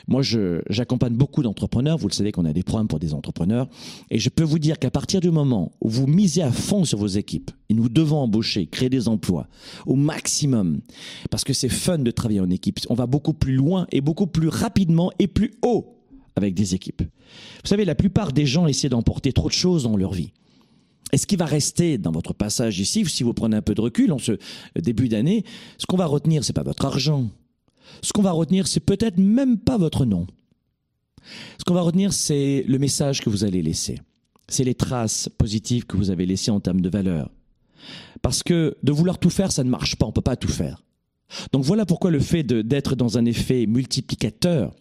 Moi, 0.06 0.22
j'accompagne 0.22 1.14
beaucoup 1.14 1.42
d'entrepreneurs. 1.42 1.98
Vous 1.98 2.08
le 2.08 2.12
savez 2.12 2.30
qu'on 2.30 2.44
a 2.44 2.52
des 2.52 2.62
programmes 2.62 2.88
pour 2.88 3.00
des 3.00 3.14
entrepreneurs. 3.14 3.68
Et 4.10 4.18
je 4.18 4.28
peux 4.28 4.44
vous 4.44 4.58
dire 4.58 4.78
qu'à 4.78 4.90
partir 4.90 5.20
du 5.20 5.30
moment 5.30 5.72
où 5.80 5.88
vous 5.88 6.06
misez 6.06 6.42
à 6.42 6.52
fond 6.52 6.84
sur 6.84 6.98
vos 6.98 7.06
équipes, 7.06 7.50
et 7.68 7.74
nous 7.74 7.88
devons 7.88 8.18
embaucher, 8.18 8.66
créer 8.66 8.88
des 8.88 9.08
emplois 9.08 9.48
au 9.86 9.96
maximum, 9.96 10.80
parce 11.30 11.42
que 11.42 11.52
c'est 11.52 11.68
fun 11.68 11.98
de 11.98 12.10
travailler 12.10 12.40
en 12.40 12.50
équipe. 12.50 12.78
On 12.88 12.94
va 12.94 13.06
beaucoup 13.06 13.34
plus 13.34 13.54
loin 13.54 13.86
et 13.90 14.00
beaucoup 14.00 14.28
plus 14.28 14.48
rapidement 14.48 15.10
et 15.18 15.26
plus 15.26 15.52
haut 15.62 15.96
avec 16.36 16.54
des 16.54 16.74
équipes. 16.74 17.02
Vous 17.02 17.68
savez, 17.68 17.84
la 17.84 17.94
plupart 17.94 18.32
des 18.32 18.46
gens 18.46 18.66
essaient 18.66 18.88
d'emporter 18.88 19.32
trop 19.32 19.48
de 19.48 19.54
choses 19.54 19.84
dans 19.84 19.96
leur 19.96 20.12
vie. 20.12 20.32
Et 21.12 21.18
ce 21.18 21.26
qui 21.26 21.36
va 21.36 21.44
rester 21.44 21.98
dans 21.98 22.10
votre 22.10 22.34
passage 22.34 22.80
ici, 22.80 23.04
si 23.06 23.22
vous 23.22 23.32
prenez 23.32 23.56
un 23.56 23.62
peu 23.62 23.74
de 23.74 23.80
recul 23.80 24.12
en 24.12 24.18
ce 24.18 24.32
début 24.74 25.08
d'année, 25.08 25.44
ce 25.78 25.86
qu'on 25.86 25.96
va 25.96 26.06
retenir, 26.06 26.44
c'est 26.44 26.52
pas 26.52 26.64
votre 26.64 26.84
argent. 26.84 27.30
Ce 28.02 28.12
qu'on 28.12 28.22
va 28.22 28.32
retenir, 28.32 28.66
c'est 28.66 28.80
peut-être 28.80 29.18
même 29.18 29.58
pas 29.58 29.78
votre 29.78 30.04
nom. 30.04 30.26
Ce 31.58 31.64
qu'on 31.64 31.74
va 31.74 31.82
retenir, 31.82 32.12
c'est 32.12 32.64
le 32.66 32.78
message 32.78 33.20
que 33.20 33.30
vous 33.30 33.44
allez 33.44 33.62
laisser. 33.62 34.00
C'est 34.48 34.64
les 34.64 34.74
traces 34.74 35.28
positives 35.38 35.86
que 35.86 35.96
vous 35.96 36.10
avez 36.10 36.26
laissées 36.26 36.50
en 36.50 36.60
termes 36.60 36.80
de 36.80 36.88
valeur. 36.88 37.30
Parce 38.22 38.42
que 38.42 38.76
de 38.82 38.92
vouloir 38.92 39.18
tout 39.18 39.30
faire, 39.30 39.52
ça 39.52 39.64
ne 39.64 39.70
marche 39.70 39.96
pas. 39.96 40.06
On 40.06 40.12
peut 40.12 40.20
pas 40.20 40.36
tout 40.36 40.48
faire. 40.48 40.82
Donc 41.52 41.64
voilà 41.64 41.86
pourquoi 41.86 42.10
le 42.10 42.20
fait 42.20 42.42
d'être 42.44 42.94
dans 42.94 43.18
un 43.18 43.24
effet 43.24 43.66
multiplicateur 43.66 44.74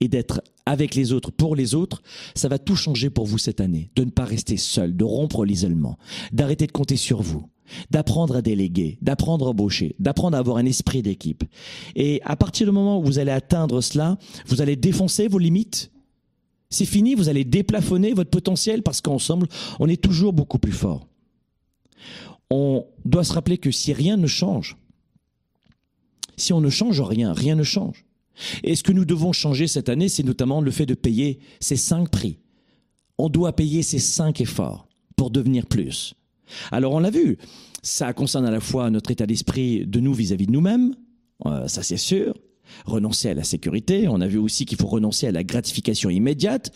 et 0.00 0.08
d'être 0.08 0.42
avec 0.66 0.94
les 0.94 1.12
autres, 1.12 1.30
pour 1.30 1.56
les 1.56 1.74
autres, 1.74 2.02
ça 2.34 2.48
va 2.48 2.58
tout 2.58 2.76
changer 2.76 3.10
pour 3.10 3.26
vous 3.26 3.38
cette 3.38 3.60
année. 3.60 3.90
De 3.96 4.04
ne 4.04 4.10
pas 4.10 4.24
rester 4.24 4.56
seul, 4.56 4.96
de 4.96 5.04
rompre 5.04 5.44
l'isolement, 5.44 5.98
d'arrêter 6.32 6.66
de 6.66 6.72
compter 6.72 6.96
sur 6.96 7.22
vous, 7.22 7.48
d'apprendre 7.90 8.36
à 8.36 8.42
déléguer, 8.42 8.98
d'apprendre 9.00 9.46
à 9.46 9.50
embaucher, 9.50 9.96
d'apprendre 9.98 10.36
à 10.36 10.40
avoir 10.40 10.58
un 10.58 10.66
esprit 10.66 11.02
d'équipe. 11.02 11.44
Et 11.96 12.20
à 12.24 12.36
partir 12.36 12.66
du 12.66 12.72
moment 12.72 12.98
où 12.98 13.02
vous 13.02 13.18
allez 13.18 13.30
atteindre 13.30 13.80
cela, 13.80 14.18
vous 14.46 14.60
allez 14.60 14.76
défoncer 14.76 15.26
vos 15.28 15.38
limites. 15.38 15.90
C'est 16.70 16.84
fini, 16.84 17.14
vous 17.14 17.30
allez 17.30 17.44
déplafonner 17.44 18.12
votre 18.12 18.30
potentiel 18.30 18.82
parce 18.82 19.00
qu'ensemble, 19.00 19.48
on 19.80 19.88
est 19.88 20.02
toujours 20.02 20.34
beaucoup 20.34 20.58
plus 20.58 20.72
fort. 20.72 21.06
On 22.50 22.86
doit 23.04 23.24
se 23.24 23.32
rappeler 23.32 23.58
que 23.58 23.70
si 23.70 23.92
rien 23.92 24.16
ne 24.16 24.26
change, 24.26 24.76
si 26.36 26.52
on 26.52 26.60
ne 26.60 26.70
change 26.70 27.00
rien, 27.00 27.32
rien 27.32 27.56
ne 27.56 27.62
change. 27.62 28.04
Et 28.62 28.74
ce 28.74 28.82
que 28.82 28.92
nous 28.92 29.04
devons 29.04 29.32
changer 29.32 29.66
cette 29.66 29.88
année, 29.88 30.08
c'est 30.08 30.22
notamment 30.22 30.60
le 30.60 30.70
fait 30.70 30.86
de 30.86 30.94
payer 30.94 31.38
ces 31.60 31.76
cinq 31.76 32.10
prix. 32.10 32.38
On 33.18 33.28
doit 33.28 33.54
payer 33.54 33.82
ces 33.82 33.98
cinq 33.98 34.40
efforts 34.40 34.86
pour 35.16 35.30
devenir 35.30 35.66
plus. 35.66 36.14
Alors 36.70 36.92
on 36.94 37.00
l'a 37.00 37.10
vu, 37.10 37.38
ça 37.82 38.12
concerne 38.12 38.46
à 38.46 38.50
la 38.50 38.60
fois 38.60 38.90
notre 38.90 39.10
état 39.10 39.26
d'esprit 39.26 39.86
de 39.86 40.00
nous 40.00 40.14
vis-à-vis 40.14 40.46
de 40.46 40.52
nous-mêmes, 40.52 40.94
euh, 41.46 41.68
ça 41.68 41.82
c'est 41.82 41.96
sûr, 41.96 42.34
renoncer 42.86 43.30
à 43.30 43.34
la 43.34 43.44
sécurité, 43.44 44.08
on 44.08 44.20
a 44.20 44.26
vu 44.26 44.38
aussi 44.38 44.64
qu'il 44.64 44.78
faut 44.78 44.86
renoncer 44.86 45.26
à 45.26 45.32
la 45.32 45.44
gratification 45.44 46.10
immédiate, 46.10 46.72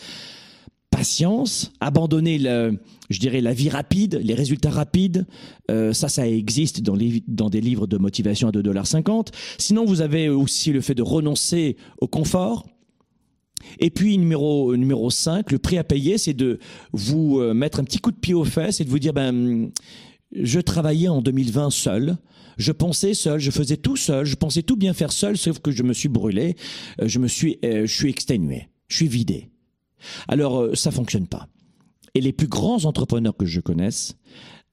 patience, 0.92 1.72
abandonner 1.80 2.38
le, 2.38 2.78
je 3.10 3.18
dirais 3.18 3.40
la 3.40 3.52
vie 3.52 3.68
rapide, 3.68 4.20
les 4.22 4.34
résultats 4.34 4.70
rapides. 4.70 5.26
Euh, 5.70 5.92
ça, 5.92 6.08
ça 6.08 6.28
existe 6.28 6.82
dans, 6.82 6.94
les, 6.94 7.24
dans 7.26 7.50
des 7.50 7.60
livres 7.60 7.88
de 7.88 7.96
motivation 7.96 8.48
à 8.48 8.52
2,50$. 8.52 9.32
Sinon, 9.58 9.84
vous 9.84 10.02
avez 10.02 10.28
aussi 10.28 10.70
le 10.70 10.80
fait 10.80 10.94
de 10.94 11.02
renoncer 11.02 11.76
au 11.98 12.06
confort. 12.06 12.66
Et 13.80 13.90
puis, 13.90 14.18
numéro, 14.18 14.76
numéro 14.76 15.10
5, 15.10 15.50
le 15.50 15.58
prix 15.58 15.78
à 15.78 15.84
payer, 15.84 16.18
c'est 16.18 16.34
de 16.34 16.58
vous 16.92 17.40
euh, 17.40 17.54
mettre 17.54 17.80
un 17.80 17.84
petit 17.84 17.98
coup 17.98 18.10
de 18.10 18.16
pied 18.16 18.34
aux 18.34 18.44
fesses 18.44 18.80
et 18.80 18.84
de 18.84 18.90
vous 18.90 18.98
dire, 18.98 19.12
ben, 19.12 19.70
je 20.32 20.60
travaillais 20.60 21.08
en 21.08 21.22
2020 21.22 21.70
seul. 21.70 22.16
Je 22.58 22.72
pensais 22.72 23.14
seul, 23.14 23.40
je 23.40 23.50
faisais 23.50 23.78
tout 23.78 23.96
seul, 23.96 24.26
je 24.26 24.36
pensais 24.36 24.62
tout 24.62 24.76
bien 24.76 24.92
faire 24.92 25.10
seul, 25.10 25.38
sauf 25.38 25.58
que 25.58 25.70
je 25.70 25.82
me 25.82 25.94
suis 25.94 26.10
brûlé, 26.10 26.56
euh, 27.00 27.08
je 27.08 27.18
me 27.18 27.26
suis, 27.26 27.58
euh, 27.64 27.86
je 27.86 27.94
suis 27.94 28.10
exténué, 28.10 28.68
je 28.88 28.96
suis 28.96 29.08
vidé. 29.08 29.51
Alors, 30.28 30.60
euh, 30.60 30.74
ça 30.74 30.90
fonctionne 30.90 31.26
pas. 31.26 31.48
Et 32.14 32.20
les 32.20 32.32
plus 32.32 32.48
grands 32.48 32.84
entrepreneurs 32.84 33.36
que 33.36 33.46
je 33.46 33.60
connaisse 33.60 34.16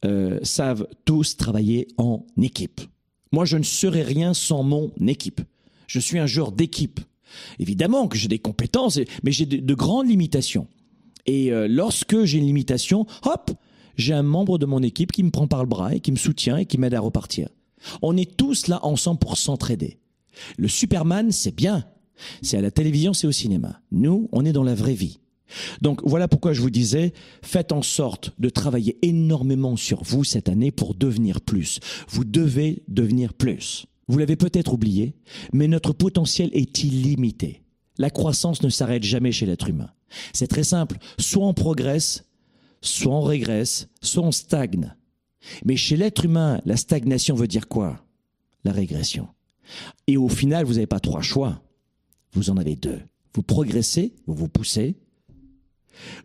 euh, 0.06 0.40
savent 0.44 0.88
tous 1.06 1.38
travailler 1.38 1.88
en 1.98 2.26
équipe. 2.42 2.82
Moi, 3.32 3.46
je 3.46 3.58
ne 3.58 3.64
serais 3.64 4.02
rien 4.02 4.34
sans 4.34 4.64
mon 4.64 4.92
équipe. 5.08 5.42
Je 5.88 6.00
suis 6.00 6.20
un 6.20 6.26
joueur 6.26 6.52
d'équipe. 6.52 7.00
Évidemment 7.60 8.08
que 8.08 8.18
j'ai 8.18 8.28
des 8.28 8.40
compétences, 8.40 9.00
mais 9.24 9.32
j'ai 9.32 9.46
de, 9.46 9.58
de 9.58 9.74
grandes 9.74 10.10
limitations. 10.10 10.68
Et 11.26 11.52
euh, 11.52 11.68
lorsque 11.68 12.24
j'ai 12.24 12.40
une 12.40 12.46
limitation, 12.46 13.06
hop, 13.24 13.52
j'ai 13.98 14.14
un 14.14 14.24
membre 14.24 14.58
de 14.58 14.66
mon 14.66 14.82
équipe 14.82 15.12
qui 15.12 15.24
me 15.24 15.30
prend 15.30 15.48
par 15.48 15.62
le 15.62 15.70
bras 15.70 15.94
et 15.94 16.00
qui 16.00 16.12
me 16.12 16.18
soutient 16.18 16.58
et 16.58 16.66
qui 16.66 16.78
m'aide 16.78 16.94
à 16.94 17.00
repartir. 17.00 17.50
On 18.02 18.18
est 18.18 18.36
tous 18.38 18.68
là 18.68 18.80
ensemble 18.84 19.20
pour 19.20 19.38
s'entraider. 19.38 20.00
Le 20.58 20.68
Superman, 20.68 21.32
c'est 21.32 21.56
bien. 21.56 21.86
C'est 22.42 22.58
à 22.58 22.62
la 22.62 22.72
télévision, 22.72 23.14
c'est 23.14 23.28
au 23.28 23.32
cinéma. 23.32 23.82
Nous, 23.92 24.30
on 24.32 24.46
est 24.46 24.54
dans 24.54 24.64
la 24.64 24.76
vraie 24.76 24.94
vie. 24.94 25.20
Donc 25.82 26.02
voilà 26.04 26.28
pourquoi 26.28 26.54
je 26.54 26.62
vous 26.62 26.70
disais, 26.70 27.14
faites 27.42 27.72
en 27.72 27.82
sorte 27.82 28.34
de 28.40 28.50
travailler 28.50 28.98
énormément 29.02 29.76
sur 29.76 30.04
vous 30.04 30.24
cette 30.24 30.50
année 30.50 30.72
pour 30.72 30.94
devenir 30.94 31.42
plus. 31.42 31.80
Vous 32.10 32.24
devez 32.24 32.84
devenir 32.88 33.34
plus. 33.34 33.86
Vous 34.08 34.18
l'avez 34.18 34.36
peut-être 34.36 34.74
oublié, 34.74 35.16
mais 35.54 35.68
notre 35.68 35.94
potentiel 35.94 36.50
est 36.54 36.84
illimité. 36.84 37.64
La 37.98 38.10
croissance 38.10 38.64
ne 38.64 38.70
s'arrête 38.70 39.04
jamais 39.04 39.32
chez 39.32 39.46
l'être 39.46 39.70
humain. 39.70 39.92
C'est 40.34 40.48
très 40.48 40.64
simple, 40.64 40.98
soit 41.20 41.46
on 41.46 41.54
progresse, 41.54 42.26
soit 42.82 43.14
on 43.14 43.22
régresse, 43.22 43.88
soit 44.02 44.24
on 44.24 44.32
stagne. 44.32 44.96
Mais 45.66 45.76
chez 45.76 45.96
l'être 45.96 46.26
humain, 46.26 46.62
la 46.66 46.78
stagnation 46.78 47.36
veut 47.36 47.48
dire 47.48 47.68
quoi? 47.68 48.04
La 48.64 48.72
régression. 48.72 49.28
Et 50.08 50.18
au 50.18 50.30
final, 50.30 50.66
vous 50.66 50.74
n'avez 50.74 50.88
pas 50.88 51.00
trois 51.00 51.22
choix. 51.22 51.62
Vous 52.34 52.50
en 52.50 52.58
avez 52.58 52.76
deux. 52.76 53.00
Vous 53.36 53.44
progressez, 53.44 54.14
vous 54.28 54.34
vous 54.36 54.48
poussez, 54.50 54.96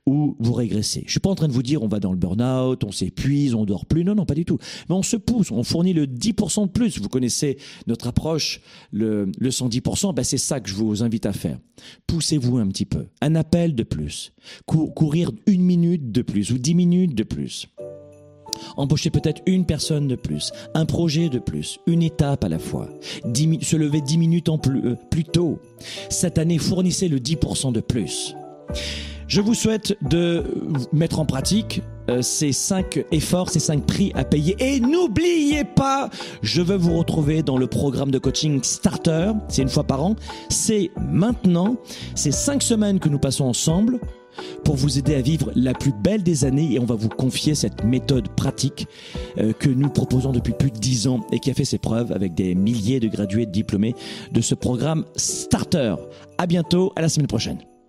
ou 0.07 0.37
vous 0.39 0.53
régressez. 0.53 1.03
Je 1.07 1.11
suis 1.11 1.21
pas 1.21 1.31
en 1.31 1.35
train 1.35 1.49
de 1.49 1.53
vous 1.53 1.63
dire 1.63 1.83
on 1.83 1.89
va 1.89 1.99
dans 1.99 2.13
le 2.13 2.17
burn-out, 2.19 2.85
on 2.85 2.93
s'épuise, 2.93 3.55
on 3.55 3.65
dort 3.65 3.87
plus. 3.87 4.05
Non, 4.05 4.15
non, 4.15 4.25
pas 4.25 4.35
du 4.35 4.45
tout. 4.45 4.59
Mais 4.89 4.95
on 4.95 5.03
se 5.03 5.17
pousse, 5.17 5.51
on 5.51 5.65
fournit 5.65 5.93
le 5.93 6.07
10% 6.07 6.67
de 6.67 6.71
plus. 6.71 7.01
Vous 7.01 7.09
connaissez 7.09 7.59
notre 7.87 8.07
approche, 8.07 8.61
le, 8.93 9.31
le 9.39 9.51
110%. 9.51 10.15
Ben 10.15 10.23
c'est 10.23 10.39
ça 10.39 10.61
que 10.61 10.69
je 10.69 10.75
vous 10.75 11.03
invite 11.03 11.27
à 11.27 11.33
faire. 11.33 11.59
Poussez-vous 12.07 12.59
un 12.59 12.69
petit 12.69 12.85
peu. 12.87 13.07
Un 13.21 13.35
appel 13.35 13.75
de 13.75 13.83
plus. 13.83 14.33
Cou- 14.67 14.91
courir 14.91 15.33
une 15.47 15.63
minute 15.63 16.13
de 16.13 16.23
plus 16.23 16.53
ou 16.53 16.59
dix 16.59 16.75
minutes 16.75 17.15
de 17.15 17.25
plus. 17.25 17.67
Embaucher 18.77 19.11
peut-être 19.11 19.43
une 19.47 19.67
personne 19.67 20.09
de 20.09 20.17
plus, 20.17 20.53
un 20.75 20.87
projet 20.87 21.29
de 21.29 21.39
plus, 21.39 21.79
une 21.87 22.03
étape 22.03 22.45
à 22.45 22.49
la 22.49 22.59
fois, 22.59 22.89
se 23.35 23.77
lever 23.77 24.01
10 24.01 24.19
minutes 24.19 24.49
en 24.49 24.59
plus, 24.59 24.85
euh, 24.85 24.97
plus 25.11 25.25
tôt. 25.25 25.59
Cette 26.09 26.39
année, 26.39 26.59
fournissez 26.59 27.09
le 27.09 27.19
10% 27.19 27.73
de 27.73 27.81
plus. 27.81 28.35
Je 29.27 29.41
vous 29.41 29.55
souhaite 29.55 29.97
de 30.03 30.45
mettre 30.93 31.19
en 31.19 31.25
pratique 31.25 31.83
euh, 32.11 32.21
ces 32.21 32.53
cinq 32.53 33.05
efforts, 33.11 33.49
ces 33.49 33.59
cinq 33.59 33.87
prix 33.87 34.13
à 34.15 34.25
payer. 34.25 34.55
Et 34.59 34.81
n'oubliez 34.81 35.65
pas, 35.65 36.11
je 36.43 36.61
veux 36.61 36.77
vous 36.77 36.99
retrouver 36.99 37.43
dans 37.43 37.57
le 37.57 37.67
programme 37.67 38.11
de 38.11 38.19
coaching 38.19 38.63
Starter. 38.63 39.33
C'est 39.49 39.63
une 39.63 39.69
fois 39.69 39.85
par 39.85 40.05
an. 40.05 40.17
C'est 40.51 40.91
maintenant. 41.01 41.77
C'est 42.15 42.33
cinq 42.33 42.63
semaines 42.63 43.01
que 43.01 43.09
nous 43.09 43.19
passons 43.19 43.47
ensemble 43.47 43.99
pour 44.65 44.77
vous 44.77 44.99
aider 44.99 45.15
à 45.15 45.21
vivre 45.21 45.51
la 45.55 45.75
plus 45.75 45.93
belle 45.93 46.23
des 46.23 46.45
années 46.45 46.73
et 46.73 46.79
on 46.79 46.85
va 46.85 46.95
vous 46.95 47.09
confier 47.09 47.55
cette 47.55 47.85
méthode 47.85 48.29
pratique 48.29 48.87
euh, 49.39 49.53
que 49.53 49.69
nous 49.69 49.89
proposons 49.89 50.33
depuis 50.33 50.53
plus 50.53 50.71
de 50.71 50.79
dix 50.79 51.07
ans 51.07 51.21
et 51.33 51.39
qui 51.39 51.51
a 51.51 51.55
fait 51.55 51.65
ses 51.65 51.79
preuves 51.79 52.13
avec 52.13 52.35
des 52.35 52.55
milliers 52.55 53.01
de 53.01 53.09
gradués 53.09 53.47
diplômés 53.47 53.95
de 54.33 54.41
ce 54.41 54.55
programme 54.55 55.05
Starter. 55.17 55.97
À 56.39 56.47
bientôt, 56.47 56.93
à 56.97 57.03
la 57.03 57.09
semaine 57.09 57.27
prochaine. 57.27 57.59